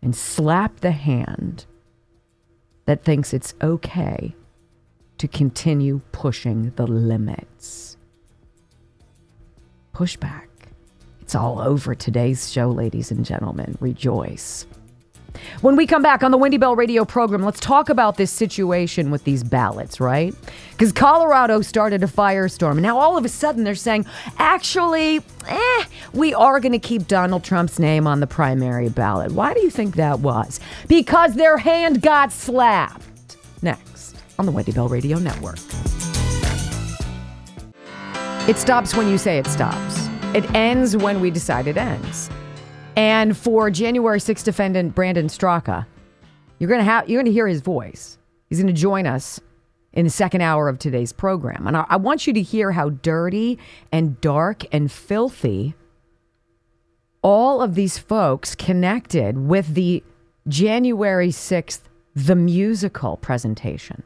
and 0.01 0.15
slap 0.15 0.79
the 0.79 0.91
hand 0.91 1.65
that 2.85 3.03
thinks 3.03 3.33
it's 3.33 3.53
okay 3.61 4.35
to 5.17 5.27
continue 5.27 6.01
pushing 6.11 6.71
the 6.75 6.87
limits. 6.87 7.97
Push 9.93 10.17
back. 10.17 10.49
It's 11.21 11.35
all 11.35 11.59
over 11.59 11.93
today's 11.93 12.51
show, 12.51 12.69
ladies 12.69 13.11
and 13.11 13.23
gentlemen. 13.23 13.77
Rejoice. 13.79 14.65
When 15.61 15.75
we 15.75 15.85
come 15.85 16.01
back 16.01 16.23
on 16.23 16.31
the 16.31 16.37
Wendy 16.37 16.57
Bell 16.57 16.75
radio 16.75 17.05
program, 17.05 17.43
let's 17.43 17.59
talk 17.59 17.89
about 17.89 18.17
this 18.17 18.31
situation 18.31 19.11
with 19.11 19.23
these 19.23 19.43
ballots, 19.43 19.99
right? 19.99 20.35
Because 20.71 20.91
Colorado 20.91 21.61
started 21.61 22.03
a 22.03 22.07
firestorm. 22.07 22.71
And 22.73 22.81
now 22.81 22.97
all 22.97 23.17
of 23.17 23.25
a 23.25 23.29
sudden 23.29 23.63
they're 23.63 23.75
saying, 23.75 24.05
actually, 24.37 25.21
eh, 25.47 25.83
we 26.13 26.33
are 26.33 26.59
going 26.59 26.71
to 26.71 26.79
keep 26.79 27.07
Donald 27.07 27.43
Trump's 27.43 27.79
name 27.79 28.07
on 28.07 28.19
the 28.19 28.27
primary 28.27 28.89
ballot. 28.89 29.31
Why 29.31 29.53
do 29.53 29.61
you 29.61 29.69
think 29.69 29.95
that 29.95 30.19
was? 30.19 30.59
Because 30.87 31.35
their 31.35 31.57
hand 31.57 32.01
got 32.01 32.31
slapped. 32.31 33.37
Next 33.61 34.17
on 34.39 34.45
the 34.45 34.51
Wendy 34.51 34.71
Bell 34.71 34.87
Radio 34.87 35.19
Network. 35.19 35.59
It 38.49 38.57
stops 38.57 38.95
when 38.95 39.07
you 39.07 39.19
say 39.19 39.37
it 39.37 39.45
stops. 39.45 40.07
It 40.33 40.51
ends 40.55 40.97
when 40.97 41.21
we 41.21 41.29
decide 41.29 41.67
it 41.67 41.77
ends. 41.77 42.29
And 42.95 43.37
for 43.37 43.69
January 43.69 44.19
6th 44.19 44.43
defendant 44.43 44.93
Brandon 44.95 45.27
Straka, 45.27 45.85
you're 46.59 46.69
gonna 46.69 46.83
have 46.83 47.09
you're 47.09 47.21
gonna 47.21 47.31
hear 47.31 47.47
his 47.47 47.61
voice. 47.61 48.17
He's 48.49 48.59
gonna 48.59 48.73
join 48.73 49.07
us 49.07 49.39
in 49.93 50.05
the 50.05 50.11
second 50.11 50.41
hour 50.41 50.69
of 50.69 50.79
today's 50.79 51.11
program. 51.11 51.67
And 51.67 51.77
I, 51.77 51.85
I 51.89 51.97
want 51.97 52.27
you 52.27 52.33
to 52.33 52.41
hear 52.41 52.71
how 52.71 52.89
dirty 52.89 53.59
and 53.91 54.19
dark 54.21 54.63
and 54.71 54.91
filthy 54.91 55.75
all 57.21 57.61
of 57.61 57.75
these 57.75 57.97
folks 57.97 58.55
connected 58.55 59.37
with 59.37 59.73
the 59.75 60.03
January 60.47 61.29
6th, 61.29 61.81
the 62.15 62.35
musical 62.35 63.17
presentation. 63.17 64.03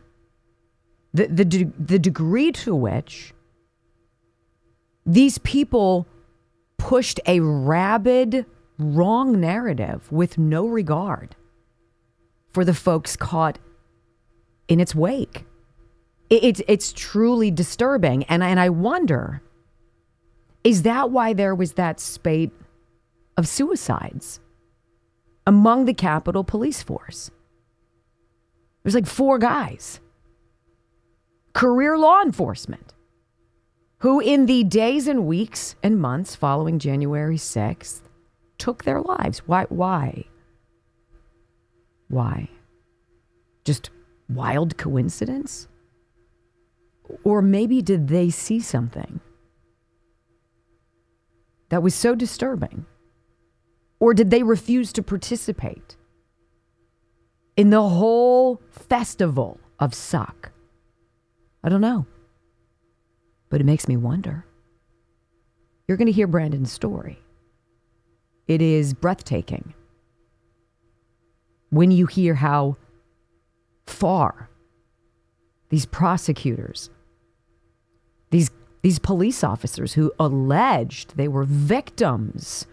The, 1.14 1.28
the, 1.28 1.46
de- 1.46 1.72
the 1.80 1.98
degree 1.98 2.52
to 2.52 2.76
which 2.76 3.34
these 5.06 5.38
people 5.38 6.08
pushed 6.78 7.22
a 7.26 7.40
rabid 7.40 8.46
wrong 8.78 9.40
narrative 9.40 10.12
with 10.12 10.38
no 10.38 10.66
regard 10.68 11.36
for 12.54 12.66
the 12.66 12.74
folks 12.74 13.16
caught 13.16 13.60
in 14.68 14.80
its 14.80 14.96
wake. 14.96 15.46
It's 16.30 16.62
it's 16.68 16.92
truly 16.92 17.52
disturbing, 17.52 18.24
and 18.24 18.44
and 18.44 18.60
I 18.60 18.70
wonder, 18.70 19.42
is 20.64 20.82
that 20.82 21.12
why 21.12 21.34
there 21.34 21.54
was 21.54 21.74
that 21.74 22.00
spate 22.00 22.52
of 23.38 23.48
suicides 23.48 24.40
among 25.46 25.86
the 25.86 25.94
Capitol 25.94 26.44
Police 26.44 26.82
Force? 26.82 27.30
There's 28.82 28.96
like 28.96 29.06
four 29.06 29.38
guys, 29.38 30.00
career 31.54 31.98
law 31.98 32.22
enforcement, 32.22 32.96
who 34.00 34.20
in 34.20 34.48
the 34.48 34.64
days 34.64 35.08
and 35.08 35.28
weeks 35.28 35.76
and 35.84 36.00
months 36.00 36.36
following 36.36 36.80
January 36.80 37.38
6th 37.38 38.02
took 38.58 38.84
their 38.84 39.02
lives. 39.02 39.40
Why? 39.46 39.66
Why? 39.70 40.26
Why? 42.08 42.50
Just 43.64 43.90
wild 44.30 44.78
coincidence? 44.78 45.68
Or 47.24 47.42
maybe 47.42 47.82
did 47.82 48.08
they 48.08 48.30
see 48.30 48.60
something 48.60 49.20
that 51.70 51.84
was 51.84 51.96
so 51.96 52.16
disturbing? 52.16 52.86
Or 54.00 54.14
did 54.14 54.30
they 54.30 54.44
refuse 54.44 54.92
to 54.94 55.04
participate 55.04 55.96
in 57.56 57.70
the 57.70 57.82
whole 57.82 58.62
festival 58.70 59.60
of 59.80 59.94
suck? 59.94 60.52
I 61.64 61.70
don't 61.70 61.82
know. 61.82 62.06
But 63.50 63.62
it 63.62 63.66
makes 63.66 63.88
me 63.88 63.98
wonder. 63.98 64.46
You're 65.88 65.98
going 65.98 66.08
to 66.08 66.12
hear 66.12 66.28
Brandon's 66.28 66.72
story. 66.72 67.20
It 68.48 68.62
is 68.62 68.94
breathtaking 68.94 69.74
when 71.70 71.92
you 71.92 72.06
hear 72.06 72.36
how 72.36 72.78
far 73.86 74.50
these 75.70 75.86
prosecutors, 75.86 76.90
these, 78.30 78.52
these 78.82 79.00
police 79.00 79.44
officers 79.44 79.94
who 79.94 80.12
alleged 80.20 81.18
they 81.18 81.28
were 81.28 81.44
victims 81.44 82.66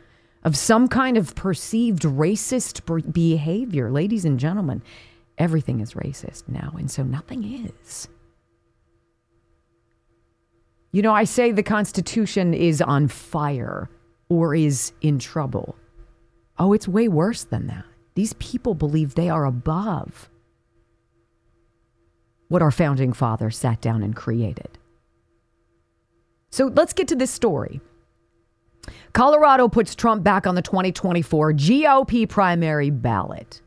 of 0.44 0.56
some 0.56 0.88
kind 0.88 1.16
of 1.16 1.34
perceived 1.34 2.02
racist 2.02 3.12
behavior, 3.12 3.90
ladies 3.90 4.24
and 4.24 4.38
gentlemen, 4.38 4.82
everything 5.38 5.80
is 5.80 5.94
racist 5.94 6.44
now, 6.48 6.74
and 6.78 6.90
so 6.90 7.02
nothing 7.02 7.44
is. 7.44 8.08
You 10.90 11.00
know, 11.00 11.14
I 11.14 11.24
say 11.24 11.52
the 11.52 11.62
Constitution 11.62 12.52
is 12.52 12.82
on 12.82 13.08
fire 13.08 13.88
or 14.32 14.54
is 14.54 14.92
in 15.02 15.18
trouble. 15.18 15.76
Oh, 16.58 16.72
it's 16.72 16.88
way 16.88 17.06
worse 17.06 17.44
than 17.44 17.66
that. 17.66 17.84
These 18.14 18.32
people 18.34 18.74
believe 18.74 19.14
they 19.14 19.28
are 19.28 19.44
above 19.44 20.30
what 22.48 22.62
our 22.62 22.70
founding 22.70 23.12
fathers 23.12 23.58
sat 23.58 23.80
down 23.80 24.02
and 24.02 24.16
created. 24.16 24.78
So 26.50 26.66
let's 26.66 26.92
get 26.92 27.08
to 27.08 27.16
this 27.16 27.30
story. 27.30 27.80
Colorado 29.12 29.68
puts 29.68 29.94
Trump 29.94 30.24
back 30.24 30.46
on 30.46 30.54
the 30.54 30.62
2024 30.62 31.52
GOP 31.52 32.28
primary 32.28 32.90
ballot. 32.90 33.60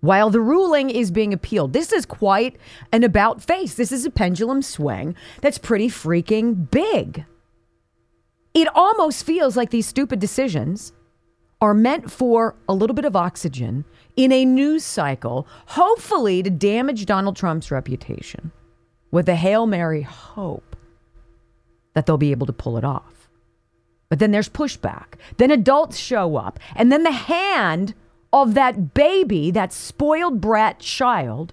While 0.00 0.30
the 0.30 0.40
ruling 0.40 0.88
is 0.90 1.10
being 1.10 1.32
appealed, 1.32 1.72
this 1.72 1.92
is 1.92 2.06
quite 2.06 2.56
an 2.92 3.04
about 3.04 3.42
face. 3.42 3.74
This 3.74 3.92
is 3.92 4.04
a 4.04 4.10
pendulum 4.10 4.62
swing 4.62 5.14
that's 5.40 5.58
pretty 5.58 5.88
freaking 5.88 6.70
big. 6.70 7.24
It 8.56 8.68
almost 8.74 9.24
feels 9.24 9.54
like 9.54 9.68
these 9.68 9.86
stupid 9.86 10.18
decisions 10.18 10.94
are 11.60 11.74
meant 11.74 12.10
for 12.10 12.56
a 12.66 12.72
little 12.72 12.94
bit 12.94 13.04
of 13.04 13.14
oxygen 13.14 13.84
in 14.16 14.32
a 14.32 14.46
news 14.46 14.82
cycle, 14.82 15.46
hopefully 15.66 16.42
to 16.42 16.48
damage 16.48 17.04
Donald 17.04 17.36
Trump's 17.36 17.70
reputation 17.70 18.50
with 19.10 19.28
a 19.28 19.34
Hail 19.34 19.66
Mary 19.66 20.00
hope 20.00 20.74
that 21.92 22.06
they'll 22.06 22.16
be 22.16 22.30
able 22.30 22.46
to 22.46 22.52
pull 22.54 22.78
it 22.78 22.84
off. 22.84 23.28
But 24.08 24.20
then 24.20 24.30
there's 24.30 24.48
pushback. 24.48 25.16
Then 25.36 25.50
adults 25.50 25.98
show 25.98 26.36
up. 26.36 26.58
And 26.74 26.90
then 26.90 27.02
the 27.02 27.12
hand 27.12 27.92
of 28.32 28.54
that 28.54 28.94
baby, 28.94 29.50
that 29.50 29.70
spoiled 29.70 30.40
brat 30.40 30.80
child 30.80 31.52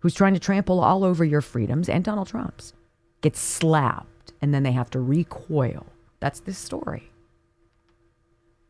who's 0.00 0.14
trying 0.14 0.34
to 0.34 0.40
trample 0.40 0.80
all 0.80 1.04
over 1.04 1.24
your 1.24 1.40
freedoms 1.40 1.88
and 1.88 2.04
Donald 2.04 2.28
Trump's 2.28 2.74
gets 3.22 3.40
slapped 3.40 4.34
and 4.42 4.52
then 4.52 4.62
they 4.62 4.72
have 4.72 4.90
to 4.90 5.00
recoil. 5.00 5.86
That's 6.20 6.40
this 6.40 6.58
story. 6.58 7.10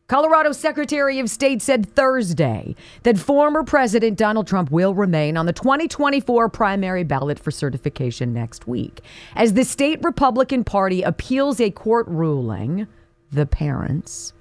Colorado 0.09 0.51
Secretary 0.53 1.19
of 1.19 1.29
State 1.29 1.61
said 1.61 1.87
Thursday 1.95 2.75
that 3.03 3.19
former 3.19 3.63
President 3.63 4.17
Donald 4.17 4.47
Trump 4.47 4.71
will 4.71 4.95
remain 4.95 5.37
on 5.37 5.45
the 5.45 5.53
2024 5.53 6.49
primary 6.49 7.03
ballot 7.03 7.37
for 7.37 7.51
certification 7.51 8.33
next 8.33 8.67
week 8.67 9.01
as 9.35 9.53
the 9.53 9.63
state 9.63 9.99
Republican 10.01 10.63
Party 10.63 11.03
appeals 11.03 11.61
a 11.61 11.69
court 11.69 12.07
ruling, 12.07 12.87
the 13.31 13.45
parents, 13.45 14.33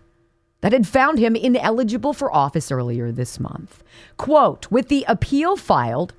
that 0.63 0.73
had 0.73 0.89
found 0.89 1.19
him 1.19 1.37
ineligible 1.37 2.15
for 2.15 2.35
office 2.35 2.73
earlier 2.73 3.13
this 3.13 3.39
month. 3.39 3.85
Quote, 4.17 4.71
with 4.71 4.89
the 4.89 5.05
appeal 5.07 5.55
filed, 5.59 6.15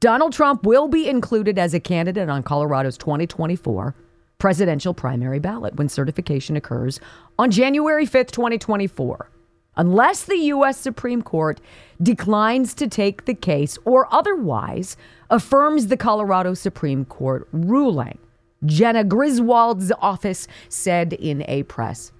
Donald 0.00 0.32
Trump 0.32 0.64
will 0.64 0.88
be 0.88 1.08
included 1.08 1.56
as 1.56 1.72
a 1.72 1.78
candidate 1.78 2.28
on 2.28 2.42
Colorado's 2.42 2.98
2024 2.98 3.94
presidential 4.38 4.94
primary 4.94 5.40
ballot 5.40 5.76
when 5.76 5.88
certification 5.88 6.56
occurs 6.56 7.00
on 7.38 7.50
January 7.50 8.06
5th, 8.06 8.30
2024, 8.30 9.30
unless 9.76 10.24
the 10.24 10.36
U.S. 10.36 10.78
Supreme 10.78 11.22
Court 11.22 11.60
declines 12.00 12.72
to 12.74 12.86
take 12.86 13.24
the 13.24 13.34
case 13.34 13.76
or 13.84 14.12
otherwise 14.14 14.96
affirms 15.28 15.88
the 15.88 15.96
Colorado 15.96 16.54
Supreme 16.54 17.04
Court 17.04 17.48
ruling. 17.52 18.18
Jena 18.64 19.04
Griswold's 19.04 19.92
office 20.00 20.48
said 20.68 21.12
in 21.12 21.44
a 21.48 21.64
press 21.64 22.12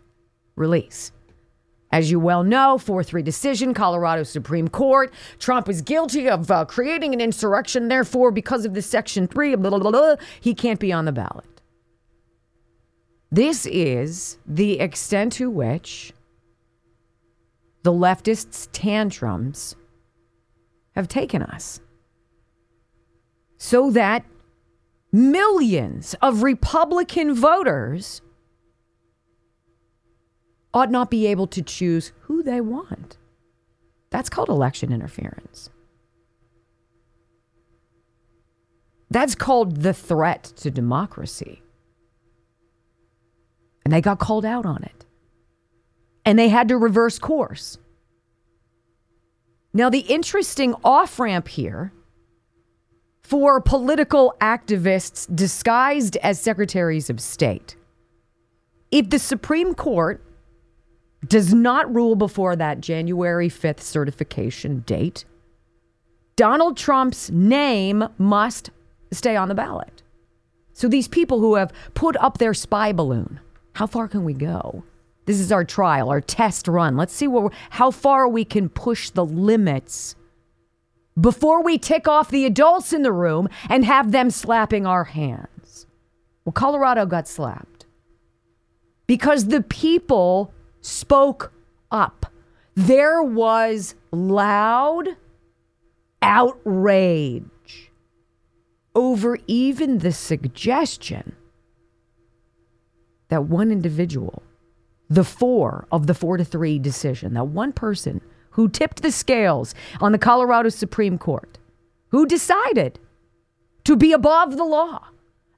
release. 0.56 1.12
As 1.90 2.10
you 2.10 2.20
well 2.20 2.44
know, 2.44 2.78
4 2.78 3.02
3 3.02 3.22
decision, 3.22 3.72
Colorado 3.72 4.22
Supreme 4.22 4.68
Court. 4.68 5.12
Trump 5.38 5.68
is 5.68 5.80
guilty 5.80 6.28
of 6.28 6.50
uh, 6.50 6.64
creating 6.66 7.14
an 7.14 7.20
insurrection. 7.20 7.88
Therefore, 7.88 8.30
because 8.30 8.66
of 8.66 8.74
the 8.74 8.82
Section 8.82 9.26
3, 9.26 9.54
blah, 9.54 9.70
blah, 9.70 9.90
blah, 9.90 10.16
he 10.40 10.54
can't 10.54 10.78
be 10.78 10.92
on 10.92 11.06
the 11.06 11.12
ballot. 11.12 11.57
This 13.30 13.66
is 13.66 14.38
the 14.46 14.80
extent 14.80 15.34
to 15.34 15.50
which 15.50 16.12
the 17.82 17.92
leftists' 17.92 18.68
tantrums 18.72 19.76
have 20.94 21.08
taken 21.08 21.42
us. 21.42 21.80
So 23.58 23.90
that 23.90 24.24
millions 25.12 26.14
of 26.22 26.42
Republican 26.42 27.34
voters 27.34 28.22
ought 30.72 30.90
not 30.90 31.10
be 31.10 31.26
able 31.26 31.46
to 31.48 31.62
choose 31.62 32.12
who 32.22 32.42
they 32.42 32.60
want. 32.60 33.18
That's 34.10 34.28
called 34.28 34.48
election 34.48 34.92
interference. 34.92 35.70
That's 39.10 39.34
called 39.34 39.82
the 39.82 39.94
threat 39.94 40.44
to 40.56 40.70
democracy. 40.70 41.62
And 43.88 43.92
they 43.94 44.02
got 44.02 44.18
called 44.18 44.44
out 44.44 44.66
on 44.66 44.82
it. 44.82 45.06
And 46.26 46.38
they 46.38 46.50
had 46.50 46.68
to 46.68 46.76
reverse 46.76 47.18
course. 47.18 47.78
Now, 49.72 49.88
the 49.88 50.00
interesting 50.00 50.74
off 50.84 51.18
ramp 51.18 51.48
here 51.48 51.94
for 53.22 53.62
political 53.62 54.34
activists 54.42 55.34
disguised 55.34 56.18
as 56.18 56.38
secretaries 56.38 57.08
of 57.08 57.18
state. 57.18 57.76
If 58.90 59.08
the 59.08 59.18
Supreme 59.18 59.72
Court 59.72 60.22
does 61.26 61.54
not 61.54 61.94
rule 61.94 62.14
before 62.14 62.56
that 62.56 62.82
January 62.82 63.48
5th 63.48 63.80
certification 63.80 64.80
date, 64.80 65.24
Donald 66.36 66.76
Trump's 66.76 67.30
name 67.30 68.04
must 68.18 68.68
stay 69.12 69.34
on 69.34 69.48
the 69.48 69.54
ballot. 69.54 70.02
So 70.74 70.88
these 70.88 71.08
people 71.08 71.40
who 71.40 71.54
have 71.54 71.72
put 71.94 72.18
up 72.18 72.36
their 72.36 72.52
spy 72.52 72.92
balloon, 72.92 73.40
how 73.78 73.86
far 73.86 74.08
can 74.08 74.24
we 74.24 74.34
go? 74.34 74.82
This 75.26 75.38
is 75.38 75.52
our 75.52 75.64
trial, 75.64 76.10
our 76.10 76.20
test 76.20 76.66
run. 76.66 76.96
Let's 76.96 77.12
see 77.12 77.28
what 77.28 77.52
how 77.70 77.92
far 77.92 78.26
we 78.26 78.44
can 78.44 78.68
push 78.68 79.10
the 79.10 79.24
limits 79.24 80.16
before 81.20 81.62
we 81.62 81.78
tick 81.78 82.08
off 82.08 82.28
the 82.28 82.44
adults 82.44 82.92
in 82.92 83.02
the 83.02 83.12
room 83.12 83.48
and 83.68 83.84
have 83.84 84.10
them 84.10 84.30
slapping 84.30 84.84
our 84.84 85.04
hands. 85.04 85.86
Well, 86.44 86.52
Colorado 86.52 87.06
got 87.06 87.28
slapped 87.28 87.86
because 89.06 89.46
the 89.46 89.62
people 89.62 90.52
spoke 90.80 91.52
up. 91.92 92.26
There 92.74 93.22
was 93.22 93.94
loud 94.10 95.10
outrage 96.20 97.92
over 98.96 99.38
even 99.46 99.98
the 99.98 100.12
suggestion 100.12 101.36
that 103.28 103.44
one 103.44 103.70
individual, 103.70 104.42
the 105.08 105.24
four 105.24 105.86
of 105.92 106.06
the 106.06 106.14
four 106.14 106.36
to 106.36 106.44
three 106.44 106.78
decision, 106.78 107.34
that 107.34 107.44
one 107.44 107.72
person 107.72 108.20
who 108.50 108.68
tipped 108.68 109.02
the 109.02 109.12
scales 109.12 109.74
on 110.00 110.12
the 110.12 110.18
Colorado 110.18 110.68
Supreme 110.68 111.18
Court, 111.18 111.58
who 112.08 112.26
decided 112.26 112.98
to 113.84 113.96
be 113.96 114.12
above 114.12 114.56
the 114.56 114.64
law 114.64 115.06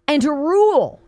and 0.06 0.22
to 0.22 0.30
rule 0.30 1.00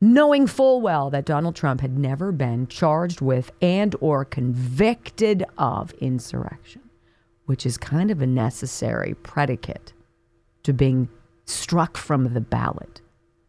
knowing 0.00 0.46
full 0.46 0.80
well 0.80 1.10
that 1.10 1.24
Donald 1.24 1.56
Trump 1.56 1.80
had 1.80 1.98
never 1.98 2.32
been 2.32 2.66
charged 2.66 3.20
with 3.20 3.50
and 3.62 3.94
or 4.00 4.24
convicted 4.24 5.44
of 5.56 5.92
insurrection, 5.94 6.82
which 7.46 7.64
is 7.64 7.78
kind 7.78 8.10
of 8.10 8.20
a 8.20 8.26
necessary 8.26 9.14
predicate 9.14 9.92
to 10.62 10.72
being 10.72 11.08
struck 11.44 11.96
from 11.96 12.34
the 12.34 12.40
ballot, 12.40 13.00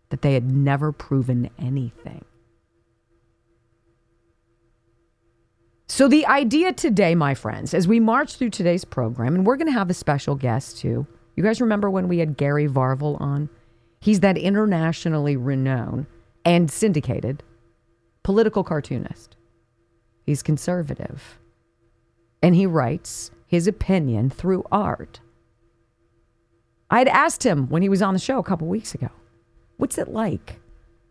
that 0.10 0.22
they 0.22 0.34
had 0.34 0.52
never 0.52 0.91
proven 0.91 1.50
anything. 1.60 2.24
So, 5.89 6.08
the 6.08 6.26
idea 6.26 6.74
today, 6.74 7.15
my 7.15 7.34
friends, 7.34 7.74
as 7.74 7.88
we 7.88 8.00
march 8.00 8.36
through 8.36 8.50
today's 8.50 8.86
program, 8.86 9.36
and 9.36 9.46
we're 9.46 9.56
going 9.56 9.67
to 9.67 9.74
have 9.74 9.89
a 9.89 9.96
special 9.96 10.36
guest 10.36 10.78
too. 10.78 11.08
You 11.36 11.43
guys 11.43 11.62
remember 11.62 11.89
when 11.89 12.08
we 12.08 12.17
had 12.17 12.36
Gary 12.36 12.67
Varvel 12.67 13.20
on? 13.22 13.50
He's 14.02 14.20
that 14.20 14.38
internationally 14.38 15.38
renowned 15.38 16.08
and 16.43 16.70
syndicated 16.70 17.43
political 18.24 18.63
cartoonist. 18.63 19.38
He's 20.26 20.43
conservative. 20.43 21.39
And 22.43 22.56
he 22.56 22.65
writes 22.65 23.32
his 23.48 23.67
opinion 23.67 24.30
through 24.30 24.65
art. 24.72 25.22
I 26.89 27.00
had 27.00 27.08
asked 27.08 27.43
him 27.43 27.70
when 27.70 27.82
he 27.82 27.89
was 27.89 28.02
on 28.02 28.13
the 28.13 28.20
show 28.20 28.38
a 28.38 28.43
couple 28.43 28.67
weeks 28.67 28.93
ago, 28.93 29.10
what's 29.78 29.98
it 29.98 30.10
like 30.10 30.60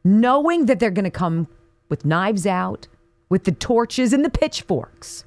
knowing 0.04 0.66
that 0.66 0.78
they're 0.78 0.90
going 0.90 1.04
to 1.04 1.10
come 1.10 1.48
with 1.88 2.04
knives 2.04 2.46
out, 2.46 2.86
with 3.28 3.44
the 3.44 3.52
torches 3.52 4.12
and 4.12 4.24
the 4.24 4.30
pitchforks? 4.30 5.24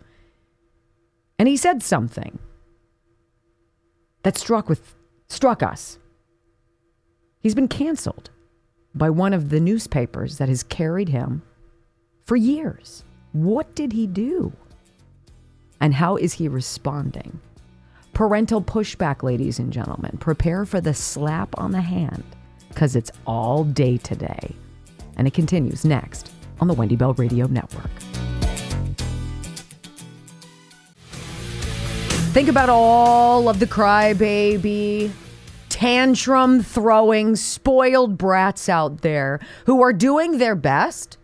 And 1.38 1.48
he 1.48 1.58
said 1.58 1.82
something 1.82 2.40
that 4.24 4.38
struck 4.38 4.70
with 4.70 4.96
struck 5.28 5.64
us. 5.64 5.98
He's 7.40 7.56
been 7.56 7.68
canceled 7.68 8.30
by 8.94 9.10
one 9.10 9.34
of 9.34 9.50
the 9.50 9.60
newspapers 9.60 10.38
that 10.38 10.50
has 10.50 10.64
carried 10.64 11.10
him 11.10 11.42
for 12.26 12.36
years. 12.36 13.04
What 13.32 13.74
did 13.76 13.94
he 13.94 14.08
do? 14.08 14.52
And 15.80 15.94
how 15.94 16.18
is 16.18 16.34
he 16.34 16.48
responding? 16.48 17.40
Parental 18.14 18.62
pushback, 18.62 19.24
ladies 19.24 19.60
and 19.60 19.72
gentlemen. 19.72 20.18
Prepare 20.20 20.66
for 20.66 20.82
the 20.82 20.94
slap 20.94 21.58
on 21.58 21.72
the 21.72 21.82
hand 21.82 22.24
because 22.70 22.96
it's 22.96 23.12
all 23.28 23.64
day 23.64 23.98
today. 23.98 24.56
And 25.18 25.28
it 25.28 25.34
continues 25.34 25.84
next 25.84 26.32
on 26.62 26.68
the 26.68 26.74
Wendy 26.74 26.96
Bell 26.96 27.14
Radio 27.14 27.48
Network. 27.48 27.92
Think 32.32 32.48
about 32.48 32.70
all 32.70 33.50
of 33.50 33.60
the 33.60 33.66
crybaby 33.66 35.12
tantrum 35.70 36.62
throwing, 36.62 37.36
spoiled 37.36 38.18
brats 38.18 38.68
out 38.68 39.02
there 39.02 39.40
who 39.66 39.82
are 39.82 39.94
doing 39.94 40.38
their 40.38 40.56
best 40.56 41.18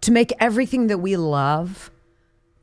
to 0.00 0.10
make 0.10 0.32
everything 0.40 0.86
that 0.86 0.98
we 0.98 1.16
love 1.16 1.90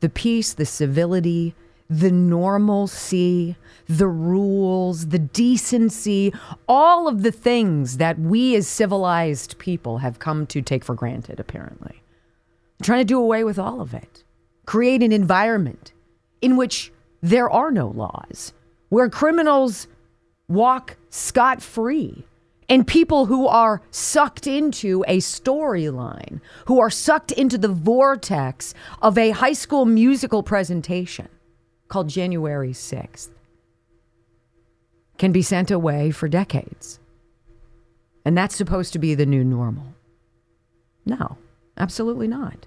the 0.00 0.08
peace, 0.08 0.52
the 0.52 0.66
civility, 0.66 1.54
the 1.88 2.10
normalcy, 2.10 3.56
the 3.88 4.08
rules, 4.08 5.08
the 5.08 5.18
decency, 5.18 6.32
all 6.68 7.08
of 7.08 7.22
the 7.22 7.32
things 7.32 7.98
that 7.98 8.18
we 8.18 8.56
as 8.56 8.66
civilized 8.66 9.58
people 9.58 9.98
have 9.98 10.18
come 10.18 10.46
to 10.48 10.62
take 10.62 10.84
for 10.84 10.94
granted, 10.94 11.38
apparently. 11.38 12.02
I'm 12.78 12.84
trying 12.84 13.00
to 13.00 13.04
do 13.04 13.18
away 13.18 13.44
with 13.44 13.58
all 13.58 13.80
of 13.80 13.94
it. 13.94 14.24
Create 14.66 15.02
an 15.02 15.12
environment 15.12 15.92
in 16.40 16.56
which 16.56 16.92
there 17.22 17.48
are 17.48 17.70
no 17.70 17.88
laws, 17.88 18.52
where 18.88 19.08
criminals 19.08 19.86
walk 20.48 20.96
scot 21.10 21.62
free. 21.62 22.24
And 22.68 22.84
people 22.84 23.26
who 23.26 23.46
are 23.46 23.80
sucked 23.92 24.48
into 24.48 25.04
a 25.06 25.18
storyline, 25.18 26.40
who 26.66 26.80
are 26.80 26.90
sucked 26.90 27.30
into 27.30 27.56
the 27.56 27.68
vortex 27.68 28.74
of 29.00 29.16
a 29.16 29.30
high 29.30 29.52
school 29.52 29.86
musical 29.86 30.42
presentation, 30.42 31.28
called 31.86 32.08
January 32.08 32.72
6th 32.72 33.28
can 35.18 35.32
be 35.32 35.42
sent 35.42 35.70
away 35.70 36.10
for 36.10 36.28
decades. 36.28 37.00
And 38.24 38.36
that's 38.36 38.56
supposed 38.56 38.92
to 38.92 38.98
be 38.98 39.14
the 39.14 39.26
new 39.26 39.44
normal. 39.44 39.94
No, 41.04 41.38
absolutely 41.76 42.28
not. 42.28 42.66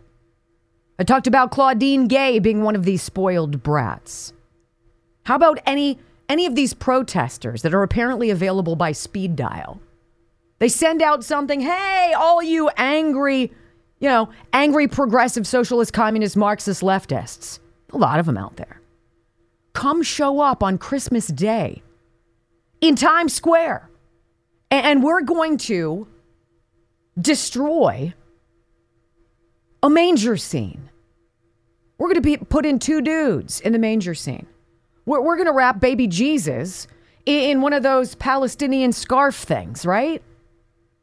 I 0.98 1.04
talked 1.04 1.28
about 1.28 1.52
Claudine 1.52 2.08
Gay 2.08 2.40
being 2.40 2.64
one 2.64 2.76
of 2.76 2.86
these 2.86 3.02
spoiled 3.02 3.64
brats. 3.64 4.34
How 5.24 5.36
about 5.36 5.60
any 5.66 6.00
any 6.28 6.46
of 6.46 6.56
these 6.56 6.74
protesters 6.74 7.64
that 7.64 7.74
are 7.74 7.84
apparently 7.84 8.30
available 8.30 8.76
by 8.76 8.92
speed 8.92 9.36
dial? 9.36 9.82
They 10.60 10.70
send 10.70 11.02
out 11.02 11.24
something, 11.24 11.62
"Hey, 11.62 12.14
all 12.16 12.44
you 12.44 12.70
angry, 12.78 13.52
you 14.00 14.10
know, 14.10 14.30
angry 14.54 14.88
progressive 14.88 15.48
socialist 15.48 15.94
communist 15.94 16.38
marxist 16.38 16.82
leftists." 16.82 17.60
A 17.94 17.98
lot 17.98 18.20
of 18.20 18.26
them 18.26 18.38
out 18.38 18.58
there. 18.58 18.82
Come 19.74 20.04
show 20.04 20.40
up 20.42 20.62
on 20.62 20.78
Christmas 20.78 21.28
Day 21.28 21.82
in 22.82 22.96
Times 22.96 23.34
Square. 23.34 23.90
And 24.72 25.04
we're 25.04 25.22
going 25.22 25.58
to 25.58 26.08
destroy 27.20 28.14
a 29.82 29.90
manger 29.90 30.38
scene. 30.38 30.90
We're 31.98 32.08
going 32.08 32.16
to 32.16 32.22
be 32.22 32.38
put 32.38 32.66
in 32.66 32.80
two 32.80 33.02
dudes 33.02 33.60
in 33.62 33.74
the 33.74 33.80
manger 33.80 34.14
scene. 34.14 34.48
We're, 35.06 35.22
we're 35.22 35.36
going 35.36 35.48
to 35.48 35.54
wrap 35.54 35.80
baby 35.80 36.08
Jesus 36.08 36.88
in 37.26 37.62
one 37.62 37.74
of 37.74 37.84
those 37.84 38.16
Palestinian 38.16 38.92
scarf 38.92 39.36
things, 39.36 39.86
right? 39.86 40.22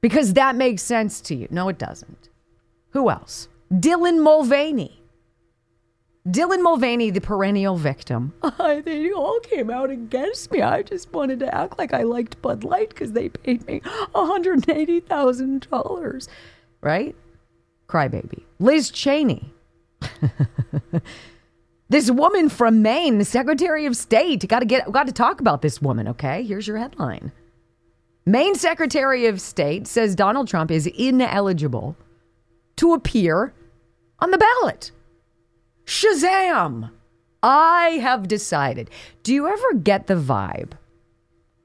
Because 0.00 0.34
that 0.34 0.56
makes 0.56 0.82
sense 0.82 1.20
to 1.22 1.34
you. 1.34 1.48
No, 1.50 1.68
it 1.68 1.78
doesn't. 1.78 2.28
Who 2.90 3.10
else? 3.10 3.48
Dylan 3.72 4.22
Mulvaney. 4.22 5.02
Dylan 6.26 6.62
Mulvaney, 6.62 7.10
the 7.10 7.20
perennial 7.20 7.76
victim. 7.76 8.32
they 8.58 9.12
all 9.12 9.38
came 9.40 9.70
out 9.70 9.90
against 9.90 10.50
me. 10.50 10.60
I 10.60 10.82
just 10.82 11.12
wanted 11.12 11.38
to 11.40 11.54
act 11.54 11.78
like 11.78 11.94
I 11.94 12.02
liked 12.02 12.42
Bud 12.42 12.64
Light 12.64 12.88
because 12.88 13.12
they 13.12 13.28
paid 13.28 13.64
me 13.66 13.80
$180,000. 14.14 16.28
Right? 16.80 17.14
Crybaby. 17.88 18.42
Liz 18.58 18.90
Cheney. 18.90 19.54
this 21.88 22.10
woman 22.10 22.48
from 22.48 22.82
Maine, 22.82 23.18
the 23.18 23.24
Secretary 23.24 23.86
of 23.86 23.96
State. 23.96 24.48
Got 24.48 24.58
to 24.60 24.66
get 24.66 24.90
got 24.90 25.06
to 25.06 25.12
talk 25.12 25.40
about 25.40 25.62
this 25.62 25.80
woman, 25.80 26.08
okay? 26.08 26.42
Here's 26.42 26.66
your 26.66 26.78
headline. 26.78 27.30
Maine 28.24 28.56
Secretary 28.56 29.26
of 29.26 29.40
State 29.40 29.86
says 29.86 30.16
Donald 30.16 30.48
Trump 30.48 30.72
is 30.72 30.88
ineligible 30.88 31.96
to 32.76 32.94
appear 32.94 33.54
on 34.18 34.32
the 34.32 34.38
ballot. 34.38 34.90
Shazam! 35.86 36.90
I 37.42 38.00
have 38.02 38.26
decided. 38.26 38.90
Do 39.22 39.32
you 39.32 39.46
ever 39.46 39.74
get 39.74 40.08
the 40.08 40.14
vibe? 40.14 40.72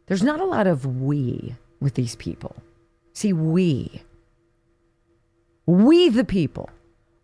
There's 0.06 0.24
not 0.24 0.40
a 0.40 0.46
lot 0.46 0.68
of 0.68 0.86
we 0.86 1.56
with 1.80 1.96
these 1.96 2.16
people. 2.16 2.56
See, 3.14 3.34
we. 3.34 4.04
We 5.66 6.10
the 6.10 6.24
people. 6.24 6.70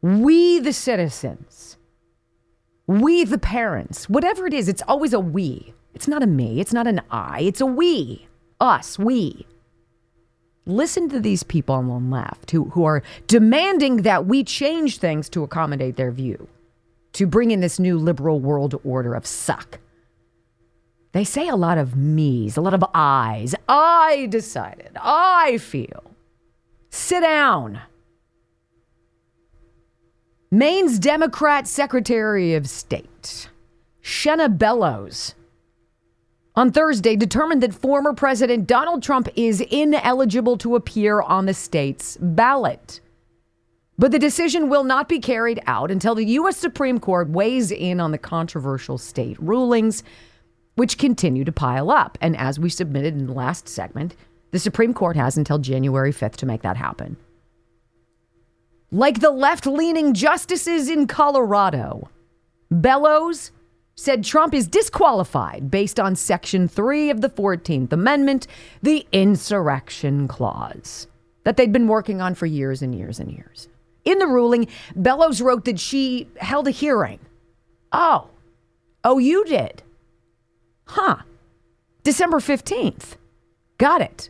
We 0.02 0.60
the 0.60 0.74
citizens. 0.74 1.78
We 2.88 3.26
the 3.26 3.38
parents. 3.38 4.10
Whatever 4.10 4.48
it 4.48 4.54
is, 4.54 4.68
it's 4.68 4.84
always 4.88 5.14
a 5.14 5.20
we. 5.20 5.74
It's 5.94 6.08
not 6.08 6.24
a 6.24 6.28
me. 6.28 6.60
It's 6.60 6.74
not 6.74 6.88
an 6.88 7.02
I. 7.12 7.42
It's 7.42 7.62
a 7.62 7.66
we. 7.66 8.28
Us. 8.60 8.98
We. 8.98 9.46
Listen 10.66 11.10
to 11.10 11.20
these 11.20 11.44
people 11.44 11.76
on 11.76 11.88
the 11.88 12.16
left 12.16 12.52
who, 12.52 12.66
who 12.70 12.86
are 12.86 13.04
demanding 13.28 13.98
that 13.98 14.26
we 14.26 14.44
change 14.44 14.98
things 14.98 15.30
to 15.30 15.44
accommodate 15.44 15.96
their 15.96 16.12
view 16.12 16.48
to 17.18 17.26
bring 17.26 17.50
in 17.50 17.62
this 17.62 17.80
new 17.80 17.98
liberal 17.98 18.40
world 18.40 18.80
order 18.84 19.16
of 19.16 19.26
suck. 19.26 19.80
They 21.14 21.24
say 21.24 21.48
a 21.48 21.56
lot 21.56 21.80
of 21.80 21.96
me's, 21.96 22.58
a 22.58 22.62
lot 22.62 22.76
of 22.76 22.86
I's. 22.94 23.56
I 23.68 24.28
decided. 24.30 24.92
I 25.02 25.58
feel. 25.58 26.12
Sit 26.92 27.22
down. 27.22 27.82
Maine's 30.52 31.00
Democrat 31.00 31.68
Secretary 31.68 32.54
of 32.54 32.70
State, 32.70 33.50
Shenna 34.04 34.56
Bellows, 34.56 35.34
on 36.56 36.72
Thursday 36.72 37.16
determined 37.16 37.64
that 37.64 37.74
former 37.74 38.14
President 38.14 38.68
Donald 38.68 39.02
Trump 39.02 39.28
is 39.36 39.60
ineligible 39.62 40.58
to 40.60 40.76
appear 40.76 41.22
on 41.22 41.48
the 41.48 41.54
state's 41.54 42.16
ballot. 42.22 43.00
But 44.00 44.12
the 44.12 44.20
decision 44.20 44.70
will 44.70 44.84
not 44.84 45.10
be 45.10 45.20
carried 45.20 45.60
out 45.66 45.90
until 45.90 46.14
the 46.14 46.26
U.S. 46.26 46.56
Supreme 46.56 47.00
Court 47.00 47.30
weighs 47.30 47.72
in 47.72 48.00
on 48.00 48.12
the 48.12 48.20
controversial 48.20 49.00
state 49.00 49.38
rulings, 49.40 50.04
which 50.76 51.00
continue 51.00 51.44
to 51.44 51.52
pile 51.52 51.90
up. 51.90 52.18
And 52.22 52.38
as 52.38 52.60
we 52.60 52.70
submitted 52.70 53.16
in 53.16 53.26
the 53.26 53.34
last 53.34 53.68
segment, 53.68 54.16
the 54.52 54.60
Supreme 54.60 54.94
Court 54.94 55.16
has 55.16 55.36
until 55.36 55.58
January 55.58 56.12
5th 56.12 56.36
to 56.38 56.46
make 56.46 56.62
that 56.62 56.78
happen. 56.78 57.18
Like 58.92 59.20
the 59.20 59.32
left 59.32 59.66
leaning 59.66 60.14
justices 60.14 60.90
in 60.90 61.08
Colorado, 61.08 62.10
Bellows 62.70 63.52
said 63.96 64.24
Trump 64.24 64.54
is 64.54 64.68
disqualified 64.68 65.72
based 65.72 66.00
on 66.00 66.16
Section 66.16 66.68
3 66.68 67.10
of 67.10 67.22
the 67.22 67.30
14th 67.30 67.92
Amendment, 67.92 68.46
the 68.84 69.08
insurrection 69.12 70.28
clause, 70.28 71.08
that 71.44 71.58
they'd 71.58 71.74
been 71.74 71.88
working 71.88 72.22
on 72.22 72.36
for 72.36 72.46
years 72.46 72.84
and 72.84 72.94
years 72.94 73.20
and 73.20 73.32
years. 73.32 73.68
In 74.08 74.20
the 74.20 74.28
ruling, 74.28 74.70
Bellows 74.96 75.42
wrote 75.42 75.66
that 75.66 75.82
she 75.82 76.30
held 76.38 76.66
a 76.66 76.72
hearing. 76.72 77.20
Oh, 77.92 78.30
oh, 79.04 79.18
you 79.18 79.44
did? 79.44 79.84
Huh. 80.86 81.18
December 82.04 82.38
15th. 82.38 83.18
Got 83.78 84.00
it. 84.00 84.30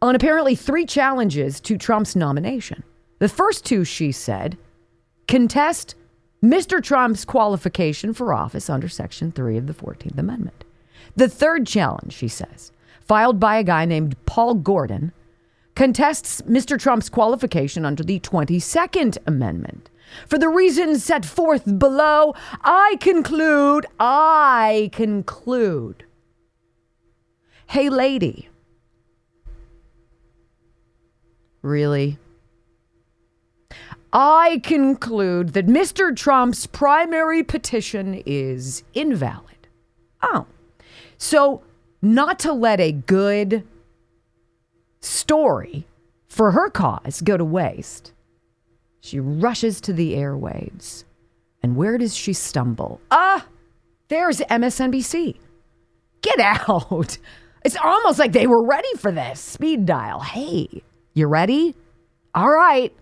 On 0.00 0.14
apparently 0.14 0.54
three 0.54 0.86
challenges 0.86 1.60
to 1.60 1.76
Trump's 1.76 2.16
nomination. 2.16 2.82
The 3.18 3.28
first 3.28 3.66
two, 3.66 3.84
she 3.84 4.10
said, 4.10 4.56
contest 5.28 5.96
Mr. 6.42 6.82
Trump's 6.82 7.26
qualification 7.26 8.14
for 8.14 8.32
office 8.32 8.70
under 8.70 8.88
Section 8.88 9.32
3 9.32 9.58
of 9.58 9.66
the 9.66 9.74
14th 9.74 10.16
Amendment. 10.16 10.64
The 11.14 11.28
third 11.28 11.66
challenge, 11.66 12.14
she 12.14 12.28
says, 12.28 12.72
filed 13.02 13.38
by 13.38 13.58
a 13.58 13.64
guy 13.64 13.84
named 13.84 14.16
Paul 14.24 14.54
Gordon, 14.54 15.12
contests 15.74 16.42
Mr. 16.42 16.78
Trump's 16.78 17.08
qualification 17.08 17.84
under 17.84 18.02
the 18.02 18.20
22nd 18.20 19.18
Amendment. 19.26 19.90
For 20.26 20.38
the 20.38 20.48
reasons 20.48 21.04
set 21.04 21.24
forth 21.24 21.78
below, 21.78 22.34
I 22.62 22.96
conclude, 23.00 23.86
I 23.98 24.90
conclude. 24.92 26.04
Hey, 27.66 27.88
lady. 27.88 28.48
Really? 31.62 32.18
I 34.12 34.60
conclude 34.62 35.54
that 35.54 35.66
Mr. 35.66 36.14
Trump's 36.14 36.66
primary 36.66 37.42
petition 37.42 38.22
is 38.26 38.84
invalid. 38.94 39.66
Oh. 40.22 40.46
So, 41.18 41.62
not 42.00 42.38
to 42.40 42.52
let 42.52 42.80
a 42.80 42.92
good 42.92 43.66
story 45.04 45.86
for 46.28 46.52
her 46.52 46.70
cause 46.70 47.20
go 47.20 47.36
to 47.36 47.44
waste. 47.44 48.12
She 49.00 49.20
rushes 49.20 49.80
to 49.82 49.92
the 49.92 50.14
airwaves. 50.14 51.04
And 51.62 51.76
where 51.76 51.98
does 51.98 52.14
she 52.14 52.32
stumble? 52.32 53.00
Ah, 53.10 53.46
there's 54.08 54.40
MSNBC. 54.40 55.38
Get 56.22 56.40
out. 56.40 57.18
It's 57.64 57.76
almost 57.82 58.18
like 58.18 58.32
they 58.32 58.46
were 58.46 58.66
ready 58.66 58.92
for 58.98 59.10
this. 59.10 59.40
Speed 59.40 59.86
dial. 59.86 60.20
Hey, 60.20 60.82
you 61.14 61.26
ready? 61.26 61.74
All 62.34 62.50
right. 62.50 62.94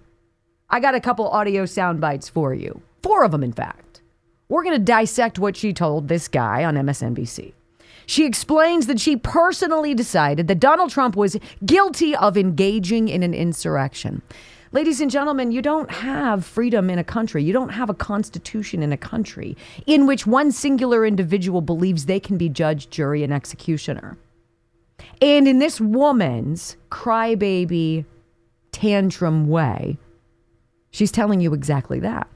I 0.70 0.78
got 0.78 0.94
a 0.94 1.00
couple 1.00 1.28
audio 1.28 1.66
sound 1.66 2.00
bites 2.00 2.28
for 2.28 2.54
you. 2.54 2.80
Four 3.02 3.24
of 3.24 3.32
them, 3.32 3.42
in 3.42 3.52
fact. 3.52 4.02
We're 4.48 4.62
going 4.62 4.78
to 4.78 4.84
dissect 4.84 5.38
what 5.38 5.56
she 5.56 5.72
told 5.72 6.06
this 6.06 6.28
guy 6.28 6.64
on 6.64 6.74
MSNBC. 6.74 7.54
She 8.06 8.26
explains 8.26 8.86
that 8.86 9.00
she 9.00 9.16
personally 9.16 9.94
decided 9.94 10.48
that 10.48 10.60
Donald 10.60 10.90
Trump 10.90 11.16
was 11.16 11.36
guilty 11.64 12.14
of 12.16 12.36
engaging 12.36 13.08
in 13.08 13.22
an 13.22 13.34
insurrection. 13.34 14.22
Ladies 14.74 15.02
and 15.02 15.10
gentlemen, 15.10 15.52
you 15.52 15.60
don't 15.60 15.90
have 15.90 16.46
freedom 16.46 16.88
in 16.88 16.98
a 16.98 17.04
country. 17.04 17.44
You 17.44 17.52
don't 17.52 17.68
have 17.68 17.90
a 17.90 17.94
constitution 17.94 18.82
in 18.82 18.90
a 18.90 18.96
country 18.96 19.54
in 19.86 20.06
which 20.06 20.26
one 20.26 20.50
singular 20.50 21.04
individual 21.04 21.60
believes 21.60 22.06
they 22.06 22.18
can 22.18 22.38
be 22.38 22.48
judge, 22.48 22.88
jury, 22.88 23.22
and 23.22 23.34
executioner. 23.34 24.16
And 25.20 25.46
in 25.46 25.58
this 25.58 25.78
woman's 25.78 26.78
crybaby 26.90 28.06
tantrum 28.72 29.46
way, 29.48 29.98
she's 30.90 31.12
telling 31.12 31.40
you 31.40 31.52
exactly 31.52 32.00
that. 32.00 32.28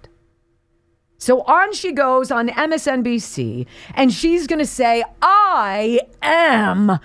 So 1.18 1.42
on 1.42 1.72
she 1.72 1.92
goes 1.92 2.30
on 2.30 2.48
MSNBC, 2.48 3.66
and 3.94 4.12
she's 4.12 4.46
going 4.46 4.58
to 4.58 4.66
say, 4.66 5.04
I 5.22 6.00
am 6.22 6.98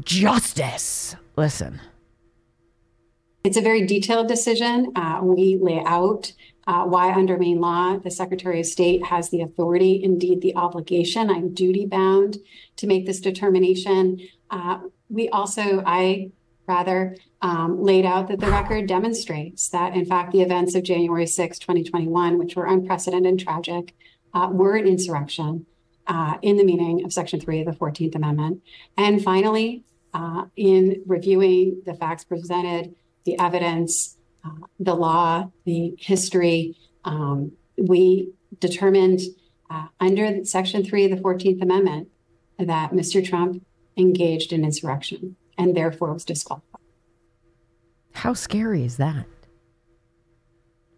justice. 0.00 1.16
Listen. 1.36 1.80
It's 3.44 3.56
a 3.56 3.62
very 3.62 3.86
detailed 3.86 4.28
decision. 4.28 4.92
Uh, 4.94 5.20
we 5.22 5.58
lay 5.60 5.82
out 5.84 6.32
uh, 6.66 6.84
why 6.84 7.12
under 7.12 7.38
Maine 7.38 7.60
law 7.60 7.96
the 7.96 8.10
Secretary 8.10 8.60
of 8.60 8.66
State 8.66 9.06
has 9.06 9.30
the 9.30 9.40
authority, 9.40 10.00
indeed 10.02 10.42
the 10.42 10.54
obligation. 10.54 11.30
I'm 11.30 11.54
duty 11.54 11.86
bound 11.86 12.36
to 12.76 12.86
make 12.86 13.06
this 13.06 13.20
determination. 13.20 14.20
Uh, 14.50 14.80
we 15.08 15.28
also, 15.30 15.82
I 15.86 16.30
rather, 16.68 17.16
um, 17.40 17.82
laid 17.82 18.04
out 18.04 18.28
that 18.28 18.40
the 18.40 18.50
record 18.50 18.86
demonstrates 18.86 19.68
that, 19.70 19.94
in 19.94 20.04
fact, 20.04 20.32
the 20.32 20.42
events 20.42 20.74
of 20.74 20.82
January 20.82 21.26
6, 21.26 21.58
2021, 21.58 22.38
which 22.38 22.54
were 22.54 22.66
unprecedented 22.66 23.30
and 23.30 23.40
tragic, 23.40 23.94
uh, 24.34 24.48
were 24.52 24.76
an 24.76 24.86
insurrection 24.86 25.66
uh, 26.06 26.36
in 26.42 26.56
the 26.56 26.64
meaning 26.64 27.04
of 27.04 27.12
Section 27.12 27.40
3 27.40 27.60
of 27.60 27.66
the 27.66 27.72
14th 27.72 28.14
Amendment. 28.14 28.62
And 28.96 29.22
finally, 29.22 29.84
uh, 30.12 30.44
in 30.56 31.02
reviewing 31.06 31.82
the 31.86 31.94
facts 31.94 32.24
presented, 32.24 32.94
the 33.24 33.38
evidence, 33.38 34.16
uh, 34.44 34.66
the 34.78 34.94
law, 34.94 35.50
the 35.64 35.94
history, 35.98 36.76
um, 37.04 37.52
we 37.76 38.32
determined 38.60 39.20
uh, 39.70 39.86
under 40.00 40.44
Section 40.44 40.84
3 40.84 41.06
of 41.06 41.10
the 41.10 41.22
14th 41.22 41.62
Amendment 41.62 42.08
that 42.58 42.92
Mr. 42.92 43.24
Trump 43.24 43.64
engaged 43.96 44.52
in 44.52 44.64
insurrection 44.64 45.36
and 45.58 45.76
therefore 45.76 46.12
was 46.12 46.24
disqualified. 46.24 46.80
How 48.12 48.32
scary 48.32 48.84
is 48.84 48.96
that? 48.96 49.26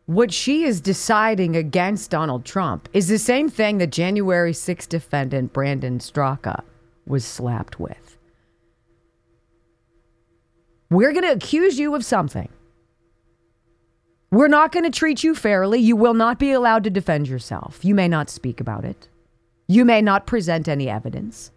What 0.07 0.33
she 0.33 0.64
is 0.64 0.81
deciding 0.81 1.57
against 1.57 2.11
Donald 2.11 2.44
Trump 2.44 2.88
is 2.92 3.09
the 3.09 3.18
same 3.18 3.49
thing 3.49 3.79
that 3.79 3.90
January 3.90 4.53
6th 4.53 4.88
defendant 4.88 5.53
Brandon 5.53 5.99
Straka 5.99 6.62
was 7.07 7.25
slapped 7.25 7.79
with. 7.79 8.16
We're 10.90 11.12
going 11.12 11.25
to 11.25 11.33
accuse 11.33 11.79
you 11.79 11.94
of 11.94 12.05
something. 12.05 12.49
We're 14.33 14.49
not 14.49 14.73
going 14.73 14.85
to 14.85 14.90
treat 14.90 15.23
you 15.23 15.35
fairly. 15.35 15.79
You 15.79 15.94
will 15.96 16.14
not 16.14 16.38
be 16.38 16.51
allowed 16.53 16.85
to 16.85 16.90
defend 16.90 17.29
yourself. 17.29 17.85
You 17.85 17.94
may 17.94 18.09
not 18.09 18.31
speak 18.31 18.61
about 18.61 18.85
it. 18.85 19.09
You 19.68 19.85
may 19.85 20.03
not 20.03 20.27
present 20.27 20.66
any 20.66 20.88
evidence. 20.88 21.53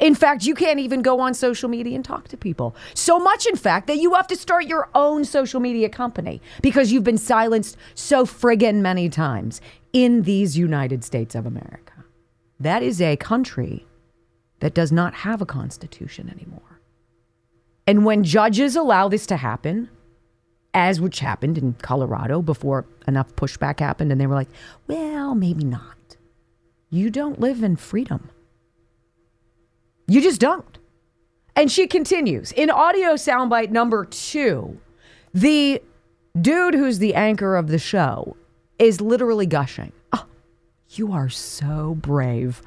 In 0.00 0.14
fact, 0.14 0.46
you 0.46 0.54
can't 0.54 0.80
even 0.80 1.02
go 1.02 1.20
on 1.20 1.34
social 1.34 1.68
media 1.68 1.94
and 1.94 2.04
talk 2.04 2.28
to 2.28 2.36
people. 2.36 2.74
So 2.94 3.18
much, 3.18 3.46
in 3.46 3.56
fact, 3.56 3.86
that 3.86 3.98
you 3.98 4.14
have 4.14 4.26
to 4.28 4.36
start 4.36 4.66
your 4.66 4.88
own 4.94 5.26
social 5.26 5.60
media 5.60 5.90
company 5.90 6.40
because 6.62 6.90
you've 6.90 7.04
been 7.04 7.18
silenced 7.18 7.76
so 7.94 8.24
friggin' 8.24 8.76
many 8.80 9.10
times 9.10 9.60
in 9.92 10.22
these 10.22 10.56
United 10.56 11.04
States 11.04 11.34
of 11.34 11.44
America. 11.44 11.92
That 12.58 12.82
is 12.82 13.00
a 13.00 13.16
country 13.16 13.86
that 14.60 14.74
does 14.74 14.90
not 14.90 15.14
have 15.14 15.42
a 15.42 15.46
constitution 15.46 16.30
anymore. 16.30 16.80
And 17.86 18.04
when 18.04 18.24
judges 18.24 18.76
allow 18.76 19.08
this 19.08 19.26
to 19.26 19.36
happen, 19.36 19.90
as 20.72 21.00
which 21.00 21.18
happened 21.18 21.58
in 21.58 21.74
Colorado 21.74 22.40
before 22.40 22.86
enough 23.06 23.34
pushback 23.36 23.80
happened, 23.80 24.12
and 24.12 24.20
they 24.20 24.26
were 24.26 24.34
like, 24.34 24.50
well, 24.86 25.34
maybe 25.34 25.64
not. 25.64 26.16
You 26.88 27.10
don't 27.10 27.40
live 27.40 27.62
in 27.62 27.76
freedom. 27.76 28.30
You 30.10 30.20
just 30.20 30.40
don't. 30.40 30.76
And 31.54 31.70
she 31.70 31.86
continues 31.86 32.50
in 32.50 32.68
audio 32.68 33.10
soundbite 33.10 33.70
number 33.70 34.04
two, 34.04 34.80
the 35.32 35.80
dude 36.40 36.74
who's 36.74 36.98
the 36.98 37.14
anchor 37.14 37.54
of 37.54 37.68
the 37.68 37.78
show 37.78 38.36
is 38.80 39.00
literally 39.00 39.46
gushing. 39.46 39.92
Oh, 40.12 40.26
you 40.88 41.12
are 41.12 41.28
so 41.28 41.94
brave. 41.94 42.60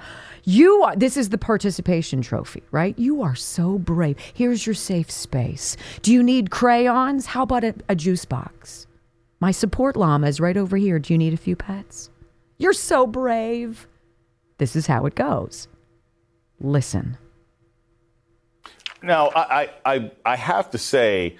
You 0.45 0.84
are, 0.84 0.95
this 0.95 1.17
is 1.17 1.29
the 1.29 1.38
participation 1.38 2.21
trophy, 2.21 2.63
right? 2.71 2.97
You 2.97 3.21
are 3.23 3.36
so 3.36 3.77
brave. 3.77 4.17
Here's 4.34 4.65
your 4.65 4.73
safe 4.73 5.12
space. 5.12 5.75
Do 6.01 6.13
you 6.13 6.23
need 6.23 6.49
crayons? 6.49 7.25
How 7.25 7.43
about 7.43 7.65
a, 7.65 7.75
a 7.89 7.95
juice 7.95 8.23
box? 8.23 8.88
My 9.41 9.51
support 9.51 9.97
llama 9.97 10.27
is 10.27 10.39
right 10.39 10.56
over 10.56 10.77
here. 10.77 10.97
Do 10.97 11.13
you 11.13 11.17
need 11.17 11.34
a 11.34 11.38
few 11.38 11.58
pets? 11.58 12.10
You're 12.58 12.71
so 12.71 13.06
brave. 13.06 13.86
This 14.60 14.77
is 14.77 14.88
how 14.88 15.06
it 15.08 15.15
goes. 15.15 15.67
Listen. 16.62 17.17
Now, 19.04 19.30
I, 19.36 19.70
I, 19.86 20.12
I 20.26 20.36
have 20.38 20.72
to 20.72 20.78
say, 20.78 21.36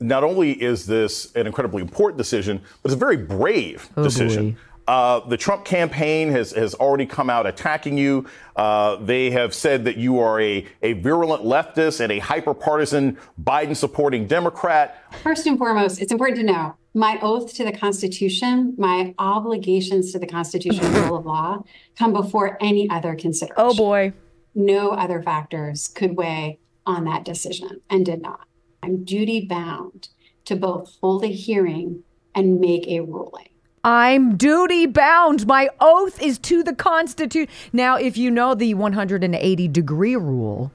not 0.00 0.24
only 0.24 0.50
is 0.50 0.84
this 0.86 1.32
an 1.36 1.46
incredibly 1.46 1.80
important 1.80 2.18
decision, 2.18 2.60
but 2.82 2.90
it's 2.90 2.96
a 2.96 2.98
very 2.98 3.16
brave 3.16 3.88
Oh, 3.96 4.02
decision. 4.02 4.56
Uh, 4.88 5.20
the 5.28 5.36
Trump 5.36 5.64
campaign 5.64 6.28
has, 6.30 6.50
has 6.50 6.74
already 6.74 7.06
come 7.06 7.30
out 7.30 7.46
attacking 7.46 7.96
you. 7.96 8.26
Uh, 8.56 8.96
they 8.96 9.30
have 9.30 9.54
said 9.54 9.84
that 9.84 9.96
you 9.96 10.18
are 10.18 10.40
a, 10.40 10.66
a 10.82 10.94
virulent 10.94 11.44
leftist 11.44 12.00
and 12.00 12.10
a 12.10 12.18
hyper 12.18 12.52
partisan 12.52 13.16
Biden 13.40 13.76
supporting 13.76 14.26
Democrat. 14.26 15.04
First 15.22 15.46
and 15.46 15.56
foremost, 15.56 16.02
it's 16.02 16.10
important 16.10 16.40
to 16.40 16.44
know 16.44 16.74
my 16.94 17.16
oath 17.22 17.54
to 17.54 17.64
the 17.64 17.70
Constitution, 17.70 18.74
my 18.76 19.14
obligations 19.20 20.10
to 20.12 20.18
the 20.18 20.26
Constitution 20.26 20.84
and 20.84 20.96
rule 20.96 21.16
of 21.16 21.26
law 21.26 21.62
come 21.96 22.12
before 22.12 22.58
any 22.60 22.90
other 22.90 23.14
consideration. 23.14 23.54
Oh 23.64 23.74
boy. 23.74 24.12
No 24.56 24.90
other 24.90 25.22
factors 25.22 25.88
could 25.94 26.16
weigh 26.16 26.58
on 26.86 27.04
that 27.04 27.24
decision 27.24 27.80
and 27.90 28.04
did 28.04 28.22
not. 28.22 28.46
I'm 28.82 29.04
duty 29.04 29.46
bound 29.46 30.08
to 30.44 30.56
both 30.56 30.96
hold 31.00 31.24
a 31.24 31.28
hearing 31.28 32.02
and 32.34 32.60
make 32.60 32.86
a 32.88 33.00
ruling. 33.00 33.48
I'm 33.84 34.36
duty 34.36 34.86
bound. 34.86 35.46
My 35.46 35.68
oath 35.80 36.22
is 36.22 36.38
to 36.40 36.62
the 36.62 36.74
Constitution. 36.74 37.52
Now, 37.72 37.96
if 37.96 38.16
you 38.16 38.30
know 38.30 38.54
the 38.54 38.74
180 38.74 39.68
degree 39.68 40.16
rule 40.16 40.70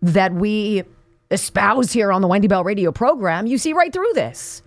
that 0.00 0.32
we 0.32 0.82
espouse 1.30 1.92
here 1.92 2.10
on 2.10 2.22
the 2.22 2.28
Wendy 2.28 2.48
Bell 2.48 2.64
radio 2.64 2.90
program, 2.90 3.46
you 3.46 3.58
see 3.58 3.72
right 3.74 3.92
through 3.92 4.12
this. 4.14 4.62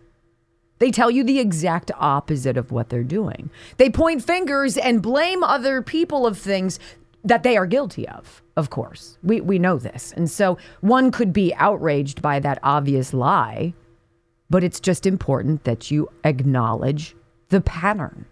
They 0.78 0.92
tell 0.92 1.10
you 1.10 1.24
the 1.24 1.40
exact 1.40 1.92
opposite 1.98 2.58
of 2.58 2.72
what 2.72 2.90
they're 2.90 3.04
doing. 3.04 3.50
They 3.78 3.90
point 3.90 4.24
fingers 4.24 4.78
and 4.78 5.02
blame 5.02 5.44
other 5.44 5.82
people 5.82 6.28
of 6.28 6.38
things 6.38 6.78
that 7.24 7.44
they 7.44 7.58
are 7.58 7.66
guilty 7.66 8.08
of, 8.08 8.43
of 8.56 8.70
course. 8.70 9.18
We, 9.24 9.42
we 9.42 9.60
know 9.60 9.78
this. 9.78 10.14
And 10.16 10.30
so 10.30 10.58
one 10.82 11.12
could 11.12 11.34
be 11.34 11.54
outraged 11.56 12.22
by 12.22 12.40
that 12.40 12.60
obvious 12.64 13.14
lie, 13.14 13.74
but 14.50 14.64
it's 14.64 14.80
just 14.80 15.06
important 15.06 15.64
that 15.64 15.90
you 15.90 16.10
acknowledge 16.24 17.16
the 17.50 17.62
pattern. 17.62 18.26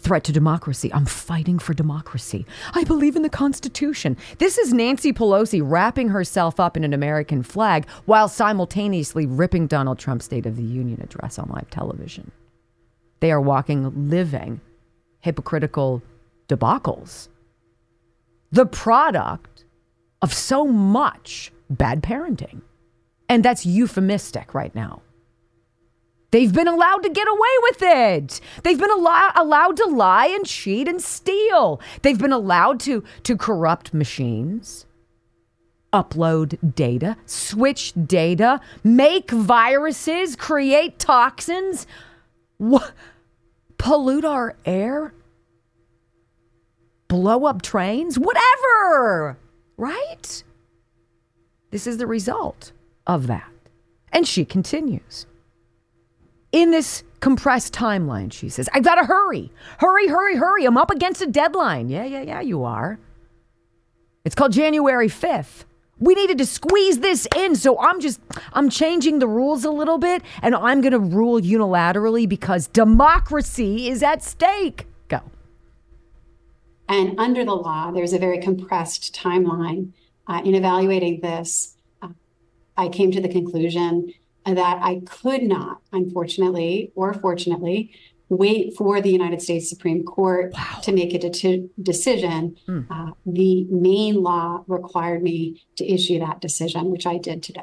Threat 0.00 0.24
to 0.24 0.32
democracy. 0.32 0.92
I'm 0.92 1.06
fighting 1.06 1.58
for 1.58 1.72
democracy. 1.72 2.46
I 2.74 2.82
believe 2.84 3.14
in 3.14 3.22
the 3.22 3.28
Constitution. 3.28 4.16
This 4.38 4.58
is 4.58 4.72
Nancy 4.72 5.12
Pelosi 5.12 5.60
wrapping 5.62 6.08
herself 6.08 6.58
up 6.58 6.76
in 6.76 6.82
an 6.82 6.92
American 6.92 7.42
flag 7.42 7.86
while 8.06 8.28
simultaneously 8.28 9.24
ripping 9.24 9.66
Donald 9.66 9.98
Trump's 9.98 10.24
State 10.24 10.46
of 10.46 10.56
the 10.56 10.64
Union 10.64 11.00
address 11.00 11.38
on 11.38 11.48
live 11.48 11.70
television. 11.70 12.32
They 13.20 13.30
are 13.30 13.40
walking 13.40 14.10
living 14.10 14.60
hypocritical 15.20 16.02
debacles. 16.48 17.28
The 18.54 18.66
product 18.66 19.64
of 20.22 20.32
so 20.32 20.64
much 20.64 21.52
bad 21.68 22.04
parenting. 22.04 22.62
And 23.28 23.44
that's 23.44 23.66
euphemistic 23.66 24.54
right 24.54 24.72
now. 24.76 25.02
They've 26.30 26.52
been 26.52 26.68
allowed 26.68 27.02
to 27.02 27.08
get 27.08 27.26
away 27.26 27.54
with 27.62 27.82
it. 27.82 28.40
They've 28.62 28.78
been 28.78 28.92
allow- 28.92 29.32
allowed 29.34 29.76
to 29.78 29.86
lie 29.86 30.26
and 30.28 30.46
cheat 30.46 30.86
and 30.86 31.02
steal. 31.02 31.80
They've 32.02 32.18
been 32.18 32.32
allowed 32.32 32.78
to, 32.80 33.02
to 33.24 33.36
corrupt 33.36 33.92
machines, 33.92 34.86
upload 35.92 36.76
data, 36.76 37.16
switch 37.26 37.92
data, 38.06 38.60
make 38.84 39.32
viruses, 39.32 40.36
create 40.36 41.00
toxins, 41.00 41.88
wha- 42.60 42.90
pollute 43.78 44.24
our 44.24 44.54
air, 44.64 45.12
blow 47.08 47.44
up 47.44 47.62
trains, 47.62 48.18
whatever, 48.18 49.38
right? 49.76 50.44
This 51.70 51.86
is 51.86 51.98
the 51.98 52.06
result 52.06 52.72
of 53.06 53.26
that. 53.26 53.50
And 54.12 54.26
she 54.28 54.44
continues 54.44 55.26
in 56.54 56.70
this 56.70 57.02
compressed 57.18 57.74
timeline, 57.74 58.32
she 58.32 58.48
says, 58.48 58.68
I've 58.72 58.84
gotta 58.84 59.04
hurry. 59.04 59.50
Hurry, 59.78 60.06
hurry, 60.06 60.36
hurry. 60.36 60.64
I'm 60.64 60.78
up 60.78 60.92
against 60.92 61.20
a 61.20 61.26
deadline. 61.26 61.88
Yeah, 61.88 62.04
yeah, 62.04 62.22
yeah, 62.22 62.40
you 62.40 62.62
are. 62.62 63.00
It's 64.24 64.36
called 64.36 64.52
January 64.52 65.08
5th. 65.08 65.64
We 65.98 66.14
needed 66.14 66.38
to 66.38 66.46
squeeze 66.46 67.00
this 67.00 67.26
in, 67.34 67.56
so 67.56 67.80
I'm 67.80 68.00
just 68.00 68.20
I'm 68.52 68.70
changing 68.70 69.18
the 69.18 69.26
rules 69.26 69.64
a 69.64 69.70
little 69.70 69.98
bit 69.98 70.22
and 70.42 70.54
I'm 70.54 70.80
going 70.80 70.92
to 70.92 71.00
rule 71.00 71.40
unilaterally 71.40 72.28
because 72.28 72.68
democracy 72.68 73.88
is 73.88 74.04
at 74.04 74.22
stake. 74.22 74.86
And 76.88 77.18
under 77.18 77.44
the 77.44 77.54
law, 77.54 77.90
there's 77.90 78.12
a 78.12 78.18
very 78.18 78.38
compressed 78.38 79.14
timeline. 79.14 79.92
Uh, 80.26 80.40
in 80.44 80.54
evaluating 80.54 81.20
this, 81.20 81.76
uh, 82.02 82.08
I 82.76 82.88
came 82.88 83.10
to 83.12 83.20
the 83.20 83.28
conclusion 83.28 84.12
that 84.46 84.78
I 84.82 85.00
could 85.06 85.42
not, 85.42 85.80
unfortunately 85.92 86.92
or 86.94 87.14
fortunately, 87.14 87.92
wait 88.28 88.74
for 88.76 89.00
the 89.00 89.10
United 89.10 89.40
States 89.40 89.68
Supreme 89.68 90.02
Court 90.02 90.54
to 90.82 90.92
make 90.92 91.14
a 91.14 91.18
de- 91.18 91.68
decision. 91.82 92.56
Uh, 92.90 93.10
the 93.26 93.64
Maine 93.70 94.22
law 94.22 94.64
required 94.66 95.22
me 95.22 95.62
to 95.76 95.86
issue 95.86 96.18
that 96.18 96.40
decision, 96.40 96.90
which 96.90 97.06
I 97.06 97.18
did 97.18 97.42
today. 97.42 97.60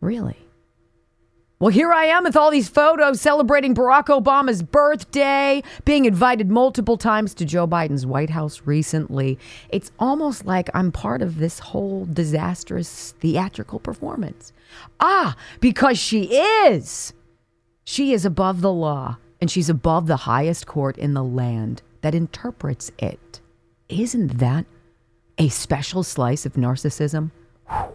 Really? 0.00 0.36
Well, 1.60 1.68
here 1.68 1.92
I 1.92 2.06
am 2.06 2.24
with 2.24 2.36
all 2.36 2.50
these 2.50 2.70
photos 2.70 3.20
celebrating 3.20 3.74
Barack 3.74 4.06
Obama's 4.06 4.62
birthday, 4.62 5.62
being 5.84 6.06
invited 6.06 6.50
multiple 6.50 6.96
times 6.96 7.34
to 7.34 7.44
Joe 7.44 7.66
Biden's 7.66 8.06
White 8.06 8.30
House 8.30 8.62
recently. 8.64 9.38
It's 9.68 9.92
almost 9.98 10.46
like 10.46 10.70
I'm 10.72 10.90
part 10.90 11.20
of 11.20 11.36
this 11.36 11.58
whole 11.58 12.06
disastrous 12.06 13.12
theatrical 13.20 13.78
performance. 13.78 14.54
Ah, 15.00 15.36
because 15.60 15.98
she 15.98 16.34
is. 16.34 17.12
She 17.84 18.14
is 18.14 18.24
above 18.24 18.62
the 18.62 18.72
law, 18.72 19.18
and 19.38 19.50
she's 19.50 19.68
above 19.68 20.06
the 20.06 20.16
highest 20.16 20.66
court 20.66 20.96
in 20.96 21.12
the 21.12 21.22
land 21.22 21.82
that 22.00 22.14
interprets 22.14 22.90
it. 22.98 23.42
Isn't 23.90 24.38
that 24.38 24.64
a 25.36 25.50
special 25.50 26.04
slice 26.04 26.46
of 26.46 26.54
narcissism? 26.54 27.32
Whew. 27.68 27.92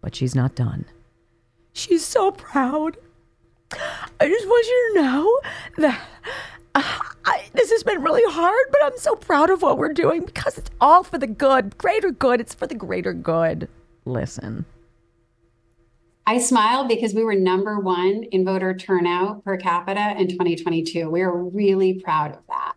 But 0.00 0.14
she's 0.14 0.34
not 0.34 0.54
done. 0.54 0.86
She's 1.78 2.04
so 2.04 2.32
proud. 2.32 2.96
I 3.72 4.28
just 4.28 4.46
want 4.48 4.66
you 4.66 4.90
to 4.94 5.02
know 5.02 5.40
that 5.76 6.08
uh, 6.74 6.98
I, 7.24 7.44
this 7.52 7.70
has 7.70 7.84
been 7.84 8.02
really 8.02 8.22
hard, 8.32 8.66
but 8.72 8.80
I'm 8.82 8.98
so 8.98 9.14
proud 9.14 9.48
of 9.48 9.62
what 9.62 9.78
we're 9.78 9.92
doing 9.92 10.24
because 10.24 10.58
it's 10.58 10.70
all 10.80 11.04
for 11.04 11.18
the 11.18 11.28
good, 11.28 11.78
greater 11.78 12.10
good. 12.10 12.40
It's 12.40 12.52
for 12.52 12.66
the 12.66 12.74
greater 12.74 13.12
good. 13.12 13.68
Listen. 14.04 14.64
I 16.26 16.38
smile 16.38 16.88
because 16.88 17.14
we 17.14 17.22
were 17.22 17.36
number 17.36 17.78
one 17.78 18.24
in 18.32 18.44
voter 18.44 18.74
turnout 18.74 19.44
per 19.44 19.56
capita 19.56 20.16
in 20.18 20.26
2022. 20.26 21.08
We 21.08 21.22
are 21.22 21.34
really 21.34 22.00
proud 22.00 22.32
of 22.32 22.42
that. 22.48 22.74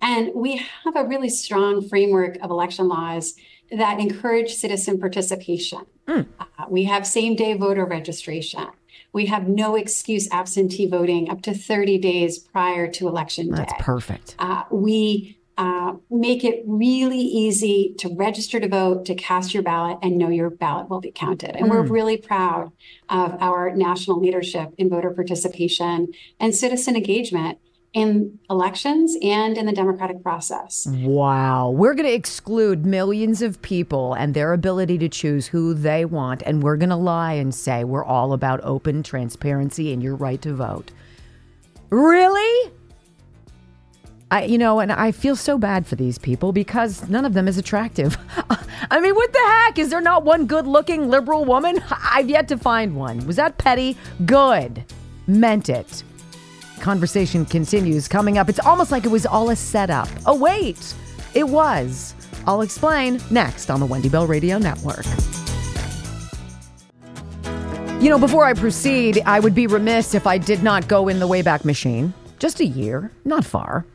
And 0.00 0.32
we 0.34 0.62
have 0.84 0.96
a 0.96 1.04
really 1.04 1.28
strong 1.28 1.86
framework 1.88 2.36
of 2.42 2.50
election 2.50 2.88
laws 2.88 3.34
that 3.70 3.98
encourage 3.98 4.54
citizen 4.54 4.98
participation. 4.98 5.86
Mm. 6.06 6.26
Uh, 6.38 6.44
we 6.68 6.84
have 6.84 7.06
same 7.06 7.34
day 7.34 7.54
voter 7.54 7.84
registration. 7.84 8.66
We 9.12 9.26
have 9.26 9.48
no 9.48 9.76
excuse 9.76 10.28
absentee 10.30 10.86
voting 10.86 11.30
up 11.30 11.42
to 11.42 11.54
30 11.54 11.98
days 11.98 12.38
prior 12.38 12.86
to 12.92 13.08
election 13.08 13.48
day. 13.50 13.56
That's 13.56 13.74
perfect. 13.78 14.36
Uh, 14.38 14.64
we 14.70 15.38
uh, 15.58 15.94
make 16.10 16.44
it 16.44 16.62
really 16.66 17.18
easy 17.18 17.94
to 17.98 18.14
register 18.14 18.60
to 18.60 18.68
vote, 18.68 19.06
to 19.06 19.14
cast 19.14 19.54
your 19.54 19.62
ballot, 19.62 19.98
and 20.02 20.18
know 20.18 20.28
your 20.28 20.50
ballot 20.50 20.90
will 20.90 21.00
be 21.00 21.10
counted. 21.10 21.56
And 21.56 21.66
mm. 21.66 21.70
we're 21.70 21.82
really 21.82 22.18
proud 22.18 22.72
of 23.08 23.40
our 23.40 23.74
national 23.74 24.20
leadership 24.20 24.74
in 24.76 24.90
voter 24.90 25.10
participation 25.10 26.12
and 26.38 26.54
citizen 26.54 26.94
engagement 26.94 27.58
in 27.96 28.38
elections 28.50 29.16
and 29.22 29.56
in 29.56 29.64
the 29.64 29.72
democratic 29.72 30.22
process. 30.22 30.86
Wow. 30.86 31.70
We're 31.70 31.94
going 31.94 32.06
to 32.06 32.12
exclude 32.12 32.84
millions 32.84 33.40
of 33.40 33.60
people 33.62 34.12
and 34.12 34.34
their 34.34 34.52
ability 34.52 34.98
to 34.98 35.08
choose 35.08 35.46
who 35.46 35.72
they 35.72 36.04
want. 36.04 36.42
And 36.42 36.62
we're 36.62 36.76
going 36.76 36.90
to 36.90 36.96
lie 36.96 37.32
and 37.32 37.54
say 37.54 37.84
we're 37.84 38.04
all 38.04 38.34
about 38.34 38.60
open 38.62 39.02
transparency 39.02 39.94
and 39.94 40.02
your 40.02 40.14
right 40.14 40.42
to 40.42 40.52
vote. 40.52 40.90
Really? 41.88 42.70
I, 44.30 44.44
you 44.44 44.58
know, 44.58 44.80
and 44.80 44.92
I 44.92 45.10
feel 45.10 45.34
so 45.34 45.56
bad 45.56 45.86
for 45.86 45.96
these 45.96 46.18
people 46.18 46.52
because 46.52 47.08
none 47.08 47.24
of 47.24 47.32
them 47.32 47.48
is 47.48 47.56
attractive. 47.56 48.18
I 48.90 49.00
mean, 49.00 49.14
what 49.14 49.32
the 49.32 49.38
heck? 49.38 49.78
Is 49.78 49.88
there 49.88 50.02
not 50.02 50.22
one 50.22 50.44
good 50.44 50.66
looking 50.66 51.08
liberal 51.08 51.46
woman? 51.46 51.82
I've 51.90 52.28
yet 52.28 52.46
to 52.48 52.58
find 52.58 52.94
one. 52.94 53.26
Was 53.26 53.36
that 53.36 53.56
petty? 53.56 53.96
Good. 54.26 54.84
Meant 55.26 55.70
it. 55.70 56.02
Conversation 56.80 57.44
continues 57.44 58.08
coming 58.08 58.38
up. 58.38 58.48
It's 58.48 58.60
almost 58.60 58.92
like 58.92 59.04
it 59.04 59.10
was 59.10 59.26
all 59.26 59.50
a 59.50 59.56
setup. 59.56 60.08
Oh, 60.24 60.36
wait, 60.36 60.94
it 61.34 61.48
was. 61.48 62.14
I'll 62.46 62.62
explain 62.62 63.20
next 63.30 63.70
on 63.70 63.80
the 63.80 63.86
Wendy 63.86 64.08
Bell 64.08 64.26
Radio 64.26 64.58
Network. 64.58 65.04
You 68.00 68.10
know, 68.10 68.18
before 68.18 68.44
I 68.44 68.52
proceed, 68.52 69.22
I 69.24 69.40
would 69.40 69.54
be 69.54 69.66
remiss 69.66 70.14
if 70.14 70.26
I 70.26 70.38
did 70.38 70.62
not 70.62 70.86
go 70.86 71.08
in 71.08 71.18
the 71.18 71.26
Wayback 71.26 71.64
Machine, 71.64 72.12
just 72.38 72.60
a 72.60 72.66
year, 72.66 73.10
not 73.24 73.44
far, 73.44 73.86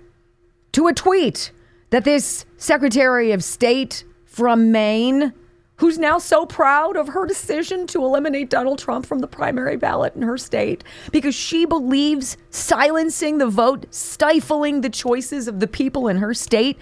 to 0.72 0.88
a 0.88 0.94
tweet 0.94 1.52
that 1.91 2.04
this 2.04 2.46
Secretary 2.58 3.32
of 3.32 3.44
State 3.44 4.04
from 4.26 4.72
Maine 4.72 5.34
who's 5.82 5.98
now 5.98 6.20
so 6.20 6.46
proud 6.46 6.96
of 6.96 7.08
her 7.08 7.26
decision 7.26 7.88
to 7.88 8.06
eliminate 8.06 8.52
Donald 8.52 8.78
Trump 8.78 9.04
from 9.04 9.17
the 9.17 9.28
primary 9.28 9.76
ballot 9.76 10.13
in 10.15 10.22
her 10.22 10.38
state 10.38 10.84
because 11.12 11.34
she 11.34 11.65
believes 11.65 12.38
silencing 12.52 13.39
the 13.39 13.48
vote, 13.48 13.88
stifling 13.89 14.82
the 14.82 14.91
choices 14.91 15.48
of 15.48 15.60
the 15.60 15.65
people 15.65 16.08
in 16.08 16.17
her 16.17 16.36
state 16.36 16.78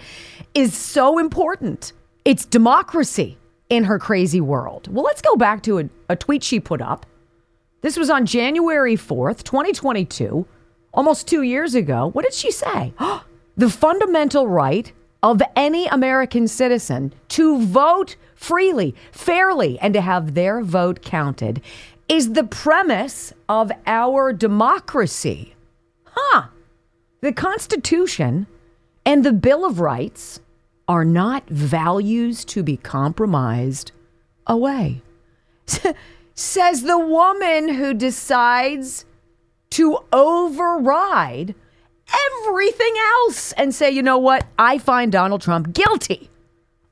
is 0.52 0.76
so 0.76 1.18
important. 1.18 1.94
It's 2.26 2.44
democracy 2.44 3.38
in 3.70 3.84
her 3.84 3.98
crazy 3.98 4.42
world. 4.42 4.86
Well, 4.92 5.04
let's 5.04 5.22
go 5.22 5.34
back 5.34 5.62
to 5.62 5.78
a, 5.78 5.88
a 6.10 6.16
tweet 6.16 6.44
she 6.44 6.60
put 6.60 6.82
up. 6.82 7.06
This 7.80 7.96
was 7.96 8.10
on 8.10 8.26
January 8.26 8.96
4th, 8.96 9.44
2022, 9.44 10.46
almost 10.92 11.26
two 11.26 11.40
years 11.40 11.74
ago. 11.74 12.10
What 12.10 12.26
did 12.26 12.34
she 12.34 12.50
say? 12.50 12.92
the 13.56 13.70
fundamental 13.70 14.46
right 14.46 14.92
of 15.22 15.40
any 15.56 15.86
American 15.86 16.46
citizen 16.46 17.14
to 17.28 17.62
vote 17.62 18.16
freely, 18.40 18.94
fairly, 19.12 19.78
and 19.80 19.92
to 19.92 20.00
have 20.00 20.34
their 20.34 20.62
vote 20.62 21.02
counted 21.02 21.60
is 22.08 22.32
the 22.32 22.42
premise 22.42 23.34
of 23.48 23.70
our 23.86 24.32
democracy. 24.32 25.54
Huh. 26.04 26.44
The 27.20 27.32
Constitution 27.32 28.46
and 29.04 29.24
the 29.24 29.32
Bill 29.32 29.66
of 29.66 29.78
Rights 29.78 30.40
are 30.88 31.04
not 31.04 31.48
values 31.48 32.44
to 32.46 32.62
be 32.62 32.78
compromised 32.78 33.92
away. 34.46 35.02
Says 36.34 36.82
the 36.82 36.98
woman 36.98 37.68
who 37.68 37.92
decides 37.92 39.04
to 39.70 39.98
override 40.12 41.54
everything 42.42 42.94
else 42.98 43.52
and 43.52 43.74
say, 43.74 43.90
you 43.90 44.02
know 44.02 44.18
what? 44.18 44.46
I 44.58 44.78
find 44.78 45.12
Donald 45.12 45.42
Trump 45.42 45.74
guilty 45.74 46.29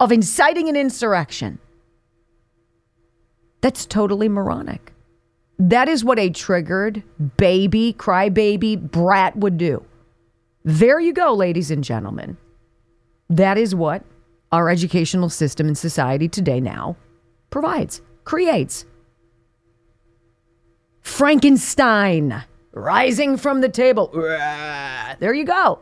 of 0.01 0.13
inciting 0.13 0.69
an 0.69 0.77
insurrection. 0.77 1.59
That's 3.61 3.87
totally 3.87 4.29
moronic. 4.29 4.93
That 5.59 5.89
is 5.89 6.05
what 6.05 6.19
a 6.19 6.31
triggered 6.31 7.03
baby, 7.37 7.95
crybaby 7.99 8.91
brat 8.91 9.37
would 9.37 9.59
do. 9.59 9.85
There 10.65 11.01
you 11.01 11.13
go, 11.13 11.35
ladies 11.35 11.71
and 11.71 11.83
gentlemen. 11.83 12.37
That 13.29 13.59
is 13.59 13.75
what 13.75 14.05
our 14.53 14.71
educational 14.71 15.29
system 15.29 15.67
and 15.67 15.77
society 15.77 16.29
today 16.29 16.61
now 16.61 16.97
provides, 17.51 18.01
creates. 18.25 18.87
Frankenstein 21.01 22.45
rising 22.73 23.37
from 23.37 23.61
the 23.61 23.69
table. 23.69 24.11
There 24.13 25.35
you 25.35 25.45
go. 25.45 25.81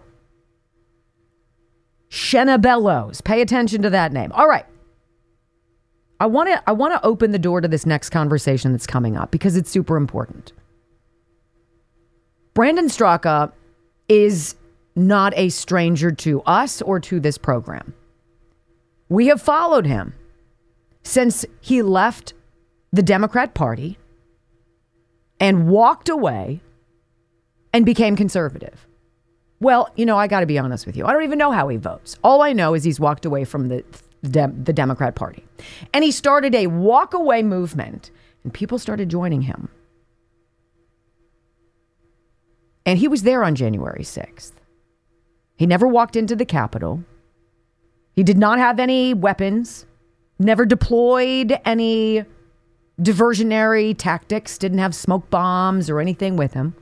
Shenna 2.17 2.61
Bellows. 2.61 3.21
Pay 3.21 3.43
attention 3.43 3.83
to 3.83 3.91
that 3.91 4.11
name. 4.11 4.33
All 4.33 4.49
right. 4.49 4.65
I 6.19 6.25
want 6.25 6.49
to 6.49 6.63
I 6.67 6.73
want 6.73 6.95
to 6.95 7.07
open 7.07 7.31
the 7.31 7.39
door 7.39 7.61
to 7.61 7.69
this 7.69 7.85
next 7.85 8.09
conversation 8.09 8.73
that's 8.73 8.87
coming 8.87 9.19
up 9.19 9.31
because 9.31 9.55
it's 9.55 9.71
super 9.71 9.99
important. 9.99 10.55
Brandon 12.55 12.87
Straka 12.87 13.53
is 14.09 14.55
not 14.95 15.35
a 15.37 15.51
stranger 15.51 16.11
to 16.11 16.41
us 16.43 16.81
or 16.81 17.01
to 17.01 17.21
this 17.21 17.37
program. 17.37 17.93
We 19.11 19.27
have 19.27 19.43
followed 19.43 19.85
him 19.85 20.15
since 21.03 21.45
he 21.61 21.83
left 21.83 22.33
the 22.95 23.03
Democrat 23.03 23.53
Party 23.53 23.99
and 25.39 25.69
walked 25.69 26.09
away 26.09 26.63
and 27.75 27.85
became 27.85 28.17
conservative. 28.17 28.87
Well, 29.67 29.91
you 29.97 30.07
know, 30.07 30.17
I 30.17 30.29
got 30.29 30.41
to 30.41 30.47
be 30.47 30.61
honest 30.61 30.87
with 30.87 30.97
you. 30.97 31.05
I 31.07 31.13
don't 31.13 31.25
even 31.25 31.41
know 31.41 31.51
how 31.51 31.67
he 31.67 31.77
votes. 31.77 32.17
All 32.23 32.41
I 32.41 32.53
know 32.53 32.75
is 32.75 32.85
he's 32.85 33.01
walked 33.01 33.27
away 33.27 33.45
from 33.45 33.67
the 33.67 33.83
the, 34.23 34.47
Democrat 34.73 35.17
Party. 35.17 35.45
And 35.93 36.05
he 36.05 36.13
started 36.13 36.55
a 36.55 36.69
walk 36.69 37.15
away 37.15 37.43
movement, 37.43 38.13
and 38.45 38.55
people 38.55 38.79
started 38.79 39.09
joining 39.09 39.43
him. 39.43 39.69
And 42.85 43.01
he 43.01 43.09
was 43.09 43.25
there 43.25 43.43
on 43.43 43.57
January 43.57 44.05
6th. 44.05 44.53
He 45.57 45.67
never 45.67 45.89
walked 45.89 46.15
into 46.15 46.37
the 46.37 46.47
Capitol. 46.47 47.03
He 48.15 48.23
did 48.23 48.39
not 48.39 48.61
have 48.61 48.79
any 48.79 49.15
weapons, 49.15 49.85
never 50.39 50.65
deployed 50.65 51.59
any 51.65 52.25
diversionary 53.01 53.99
tactics, 53.99 54.59
didn't 54.59 54.79
have 54.79 54.95
smoke 54.95 55.29
bombs 55.29 55.91
or 55.91 55.99
anything 55.99 56.37
with 56.37 56.55
him. 56.55 56.77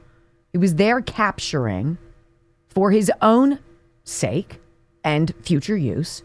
He 0.52 0.58
was 0.58 0.74
there 0.74 1.00
capturing 1.00 1.96
for 2.74 2.90
his 2.90 3.10
own 3.22 3.60
sake 4.02 4.60
and 5.02 5.32
future 5.42 5.76
use 5.76 6.22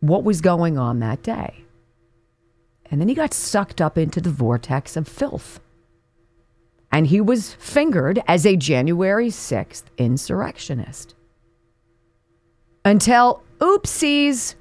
what 0.00 0.24
was 0.24 0.40
going 0.40 0.78
on 0.78 0.98
that 1.00 1.22
day. 1.22 1.64
And 2.90 3.00
then 3.00 3.08
he 3.08 3.14
got 3.14 3.34
sucked 3.34 3.80
up 3.80 3.96
into 3.96 4.20
the 4.20 4.30
vortex 4.30 4.96
of 4.96 5.06
filth. 5.06 5.60
And 6.90 7.06
he 7.06 7.20
was 7.20 7.54
fingered 7.54 8.20
as 8.26 8.44
a 8.44 8.56
January 8.56 9.28
6th 9.28 9.84
insurrectionist. 9.96 11.14
Until, 12.84 13.44
oopsies, 13.58 14.56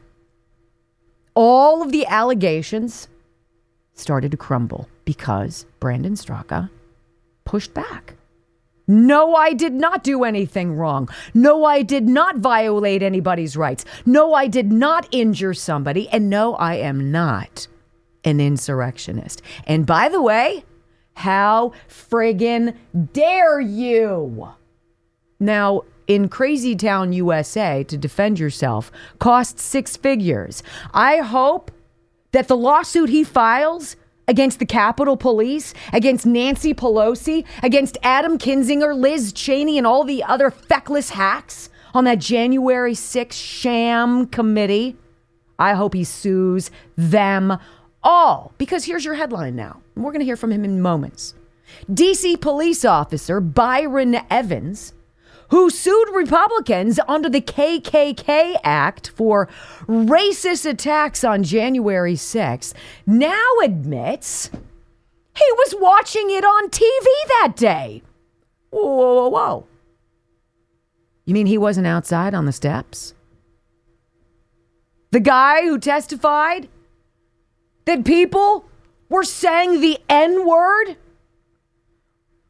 all 1.34 1.82
of 1.82 1.92
the 1.92 2.06
allegations 2.06 3.08
started 3.94 4.30
to 4.32 4.38
crumble 4.38 4.88
because 5.06 5.66
Brandon 5.80 6.14
Straka 6.14 6.70
pushed 7.46 7.74
back. 7.74 8.16
No, 8.90 9.36
I 9.36 9.54
did 9.54 9.74
not 9.74 10.04
do 10.04 10.24
anything 10.24 10.74
wrong. 10.74 11.10
No, 11.36 11.64
I 11.64 11.84
did 11.84 12.10
not 12.10 12.38
violate 12.38 13.04
anybody's 13.04 13.56
rights. 13.56 13.86
No, 14.04 14.34
I 14.34 14.48
did 14.48 14.72
not 14.72 15.08
injure 15.12 15.54
somebody. 15.54 16.10
And 16.10 16.28
no, 16.28 16.56
I 16.56 16.76
am 16.76 17.12
not 17.12 17.68
an 18.24 18.42
insurrectionist. 18.42 19.44
And 19.68 19.86
by 19.86 20.10
the 20.10 20.24
way, 20.24 20.66
how 21.14 21.74
friggin' 21.88 22.76
dare 23.14 23.60
you? 23.60 24.50
Now, 25.40 25.84
in 26.08 26.28
Crazy 26.28 26.76
Town, 26.76 27.14
USA, 27.14 27.84
to 27.84 27.96
defend 27.96 28.40
yourself 28.40 28.92
costs 29.20 29.62
six 29.62 29.98
figures. 29.98 30.64
I 30.96 31.18
hope 31.18 31.70
that 32.32 32.48
the 32.48 32.58
lawsuit 32.58 33.10
he 33.10 33.24
files 33.24 33.96
against 34.30 34.60
the 34.60 34.66
Capitol 34.66 35.18
Police, 35.18 35.74
against 35.92 36.26
Nancy 36.26 36.74
Pelosi, 36.74 37.46
against 37.64 37.98
Adam 38.04 38.38
Kinzinger, 38.38 38.96
Liz 38.96 39.34
Cheney, 39.34 39.78
and 39.78 39.88
all 39.88 40.04
the 40.04 40.24
other 40.24 40.52
feckless 40.52 41.10
hacks 41.10 41.70
on 41.96 42.04
that 42.04 42.20
January 42.20 42.94
6th 42.94 43.34
sham 43.34 44.28
committee. 44.28 44.96
I 45.58 45.74
hope 45.74 45.96
he 45.96 46.04
sues 46.04 46.70
them 46.96 47.58
all. 48.04 48.54
Because 48.60 48.86
here's 48.86 49.04
your 49.04 49.16
headline 49.16 49.56
now. 49.56 49.82
We're 49.96 50.12
going 50.12 50.20
to 50.20 50.26
hear 50.26 50.38
from 50.38 50.52
him 50.52 50.64
in 50.64 50.80
moments. 50.80 51.34
DC 51.92 52.40
police 52.40 52.86
officer 52.86 53.42
Byron 53.42 54.22
Evans 54.30 54.94
who 55.50 55.70
sued 55.70 56.10
Republicans 56.14 57.00
under 57.08 57.30
the 57.30 57.42
KKK 57.42 58.60
Act 58.64 59.10
for 59.10 59.48
racist 59.88 60.70
attacks 60.70 61.24
on 61.24 61.44
January 61.44 62.16
6th, 62.16 62.74
now 63.06 63.52
admits 63.64 64.50
he 65.36 65.52
was 65.54 65.76
watching 65.78 66.30
it 66.30 66.44
on 66.44 66.70
TV 66.70 67.06
that 67.42 67.54
day. 67.56 68.04
Whoa, 68.70 68.84
whoa, 68.84 69.14
whoa, 69.16 69.30
whoa. 69.30 69.68
You 71.26 71.34
mean 71.34 71.48
he 71.48 71.58
wasn't 71.58 71.88
outside 71.88 72.34
on 72.34 72.46
the 72.46 72.52
steps? 72.52 73.14
The 75.12 75.20
guy 75.20 75.64
who 75.64 75.80
testified 75.80 76.70
that 77.86 78.06
people 78.06 78.66
were 79.10 79.24
saying 79.24 79.82
the 79.82 80.00
N 80.08 80.46
word? 80.48 80.98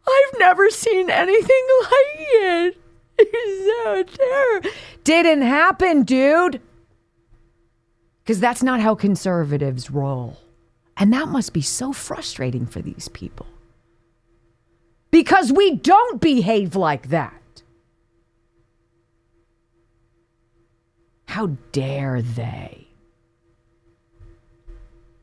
I've 0.08 0.40
never 0.40 0.70
seen 0.70 1.10
anything 1.10 1.68
like 1.84 2.18
it. 2.18 2.78
so 3.66 4.04
terrible. 4.04 4.70
Didn't 5.04 5.42
happen, 5.42 6.04
dude. 6.04 6.62
Because 8.24 8.40
that's 8.40 8.64
not 8.64 8.80
how 8.80 8.96
conservatives 8.96 9.90
roll. 9.90 10.38
And 10.98 11.14
that 11.14 11.30
must 11.30 11.54
be 11.54 11.62
so 11.62 11.94
frustrating 11.94 12.66
for 12.66 12.82
these 12.82 13.08
people. 13.08 13.48
Because 15.12 15.52
we 15.52 15.76
don't 15.76 16.22
behave 16.22 16.76
like 16.76 17.10
that. 17.10 17.64
How 21.26 21.48
dare 21.72 22.22
they? 22.22 22.88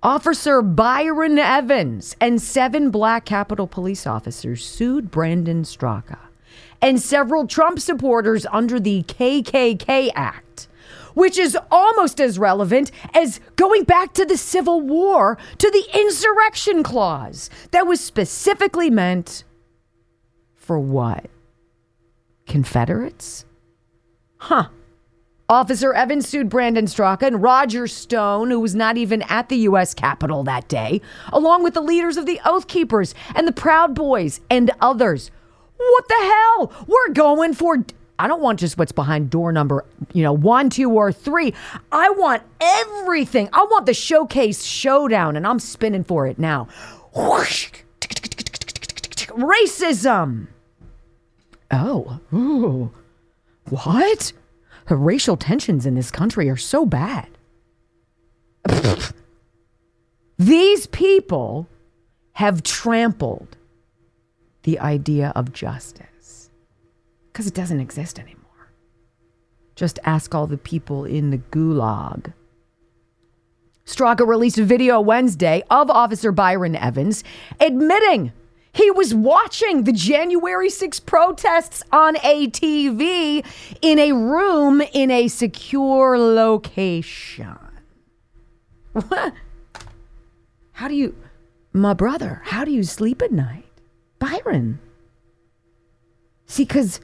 Officer 0.02 0.62
Byron 0.62 1.38
Evans 1.38 2.14
and 2.20 2.40
seven 2.40 2.90
black 2.90 3.24
Capitol 3.24 3.66
police 3.66 4.06
officers 4.06 4.64
sued 4.64 5.10
Brandon 5.10 5.62
Straka 5.62 6.25
and 6.86 7.02
several 7.02 7.48
Trump 7.48 7.80
supporters 7.80 8.46
under 8.52 8.78
the 8.78 9.02
KKK 9.08 10.12
Act, 10.14 10.68
which 11.14 11.36
is 11.36 11.58
almost 11.68 12.20
as 12.20 12.38
relevant 12.38 12.92
as 13.12 13.40
going 13.56 13.82
back 13.82 14.14
to 14.14 14.24
the 14.24 14.36
Civil 14.36 14.80
War 14.80 15.36
to 15.58 15.68
the 15.68 15.84
Insurrection 15.98 16.84
Clause 16.84 17.50
that 17.72 17.88
was 17.88 18.00
specifically 18.00 18.88
meant 18.88 19.42
for 20.54 20.78
what? 20.78 21.28
Confederates? 22.46 23.44
Huh. 24.36 24.68
Officer 25.48 25.92
Evans 25.92 26.28
sued 26.28 26.48
Brandon 26.48 26.84
Straka 26.84 27.22
and 27.22 27.42
Roger 27.42 27.88
Stone, 27.88 28.50
who 28.50 28.60
was 28.60 28.76
not 28.76 28.96
even 28.96 29.22
at 29.22 29.48
the 29.48 29.56
U.S. 29.58 29.92
Capitol 29.92 30.44
that 30.44 30.68
day, 30.68 31.00
along 31.32 31.64
with 31.64 31.74
the 31.74 31.80
leaders 31.80 32.16
of 32.16 32.26
the 32.26 32.40
Oath 32.44 32.68
Keepers 32.68 33.12
and 33.34 33.48
the 33.48 33.52
Proud 33.52 33.92
Boys 33.92 34.40
and 34.48 34.70
others 34.80 35.32
what 35.76 36.08
the 36.08 36.14
hell? 36.14 36.72
We're 36.86 37.12
going 37.12 37.54
for. 37.54 37.84
I 38.18 38.28
don't 38.28 38.40
want 38.40 38.60
just 38.60 38.78
what's 38.78 38.92
behind 38.92 39.28
door 39.30 39.52
number, 39.52 39.84
you 40.12 40.22
know, 40.22 40.32
one, 40.32 40.70
two, 40.70 40.90
or 40.90 41.12
three. 41.12 41.52
I 41.92 42.10
want 42.10 42.42
everything. 42.60 43.50
I 43.52 43.64
want 43.70 43.86
the 43.86 43.94
showcase 43.94 44.64
showdown, 44.64 45.36
and 45.36 45.46
I'm 45.46 45.58
spinning 45.58 46.04
for 46.04 46.26
it 46.26 46.38
now. 46.38 46.68
Racism. 49.36 50.46
Oh, 51.70 52.20
ooh. 52.32 52.90
what? 53.68 54.32
The 54.88 54.96
racial 54.96 55.36
tensions 55.36 55.84
in 55.84 55.94
this 55.94 56.10
country 56.10 56.48
are 56.48 56.56
so 56.56 56.86
bad. 56.86 57.28
These 60.38 60.86
people 60.86 61.68
have 62.32 62.62
trampled 62.62 63.55
the 64.66 64.78
idea 64.80 65.32
of 65.36 65.52
justice 65.52 66.50
because 67.28 67.46
it 67.46 67.54
doesn't 67.54 67.78
exist 67.78 68.18
anymore. 68.18 68.72
Just 69.76 70.00
ask 70.02 70.34
all 70.34 70.48
the 70.48 70.58
people 70.58 71.04
in 71.04 71.30
the 71.30 71.38
gulag. 71.38 72.32
Straka 73.84 74.26
released 74.26 74.58
a 74.58 74.64
video 74.64 75.00
Wednesday 75.00 75.62
of 75.70 75.88
Officer 75.88 76.32
Byron 76.32 76.74
Evans 76.74 77.22
admitting 77.60 78.32
he 78.72 78.90
was 78.90 79.14
watching 79.14 79.84
the 79.84 79.92
January 79.92 80.68
6 80.68 80.98
protests 81.00 81.84
on 81.92 82.16
a 82.24 82.48
TV 82.48 83.46
in 83.80 84.00
a 84.00 84.10
room 84.12 84.82
in 84.92 85.12
a 85.12 85.28
secure 85.28 86.18
location. 86.18 87.56
What? 88.92 89.32
How 90.72 90.88
do 90.88 90.94
you, 90.96 91.14
my 91.72 91.94
brother, 91.94 92.42
how 92.46 92.64
do 92.64 92.72
you 92.72 92.82
sleep 92.82 93.22
at 93.22 93.30
night? 93.30 93.65
Byron. 94.18 94.78
See, 96.46 96.64
because 96.64 97.00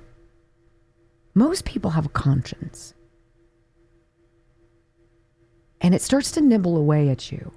most 1.35 1.65
people 1.65 1.91
have 1.91 2.07
a 2.07 2.11
conscience. 2.11 2.95
And 5.81 5.95
it 5.95 6.03
starts 6.03 6.31
to 6.33 6.41
nibble 6.41 6.77
away 6.77 7.09
at 7.09 7.33
you. 7.33 7.53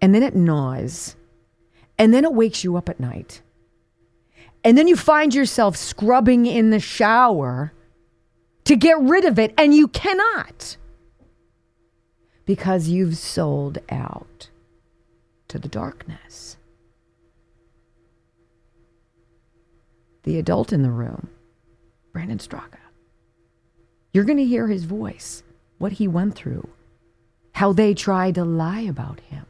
And 0.00 0.14
then 0.14 0.22
it 0.22 0.36
gnaws. 0.36 1.16
And 1.98 2.14
then 2.14 2.24
it 2.24 2.32
wakes 2.32 2.62
you 2.62 2.76
up 2.76 2.88
at 2.88 3.00
night. 3.00 3.42
And 4.62 4.76
then 4.76 4.88
you 4.88 4.96
find 4.96 5.34
yourself 5.34 5.76
scrubbing 5.76 6.46
in 6.46 6.70
the 6.70 6.80
shower 6.80 7.72
to 8.64 8.76
get 8.76 9.00
rid 9.00 9.24
of 9.24 9.38
it, 9.38 9.54
and 9.56 9.72
you 9.72 9.86
cannot 9.88 10.76
because 12.44 12.88
you've 12.88 13.16
sold 13.16 13.78
out 13.90 14.50
to 15.48 15.58
the 15.58 15.68
darkness. 15.68 16.56
The 20.26 20.38
adult 20.38 20.72
in 20.72 20.82
the 20.82 20.90
room, 20.90 21.30
Brandon 22.12 22.38
Straka. 22.38 22.78
You're 24.12 24.24
going 24.24 24.38
to 24.38 24.44
hear 24.44 24.66
his 24.66 24.84
voice, 24.84 25.42
what 25.78 25.92
he 25.92 26.08
went 26.08 26.34
through, 26.34 26.68
how 27.52 27.72
they 27.72 27.94
tried 27.94 28.34
to 28.34 28.44
lie 28.44 28.80
about 28.80 29.20
him, 29.20 29.46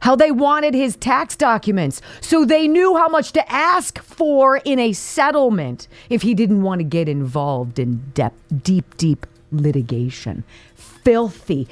how 0.00 0.16
they 0.16 0.30
wanted 0.30 0.72
his 0.72 0.96
tax 0.96 1.36
documents 1.36 2.00
so 2.22 2.44
they 2.44 2.66
knew 2.66 2.96
how 2.96 3.08
much 3.08 3.32
to 3.32 3.52
ask 3.52 3.98
for 4.02 4.56
in 4.64 4.78
a 4.78 4.94
settlement 4.94 5.88
if 6.08 6.22
he 6.22 6.34
didn't 6.34 6.62
want 6.62 6.78
to 6.78 6.84
get 6.84 7.08
involved 7.08 7.78
in 7.78 7.96
deep, 8.14 8.32
deep, 8.62 8.96
deep 8.96 9.26
litigation. 9.52 10.42
Filthy, 10.74 11.68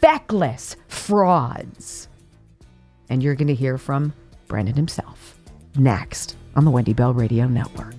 feckless 0.00 0.76
frauds. 0.86 2.08
And 3.08 3.20
you're 3.20 3.34
going 3.34 3.48
to 3.48 3.54
hear 3.54 3.78
from 3.78 4.12
Brandon 4.46 4.76
himself 4.76 5.36
next 5.76 6.36
on 6.60 6.66
the 6.66 6.70
Wendy 6.70 6.92
Bell 6.92 7.14
Radio 7.14 7.48
Network. 7.48 7.94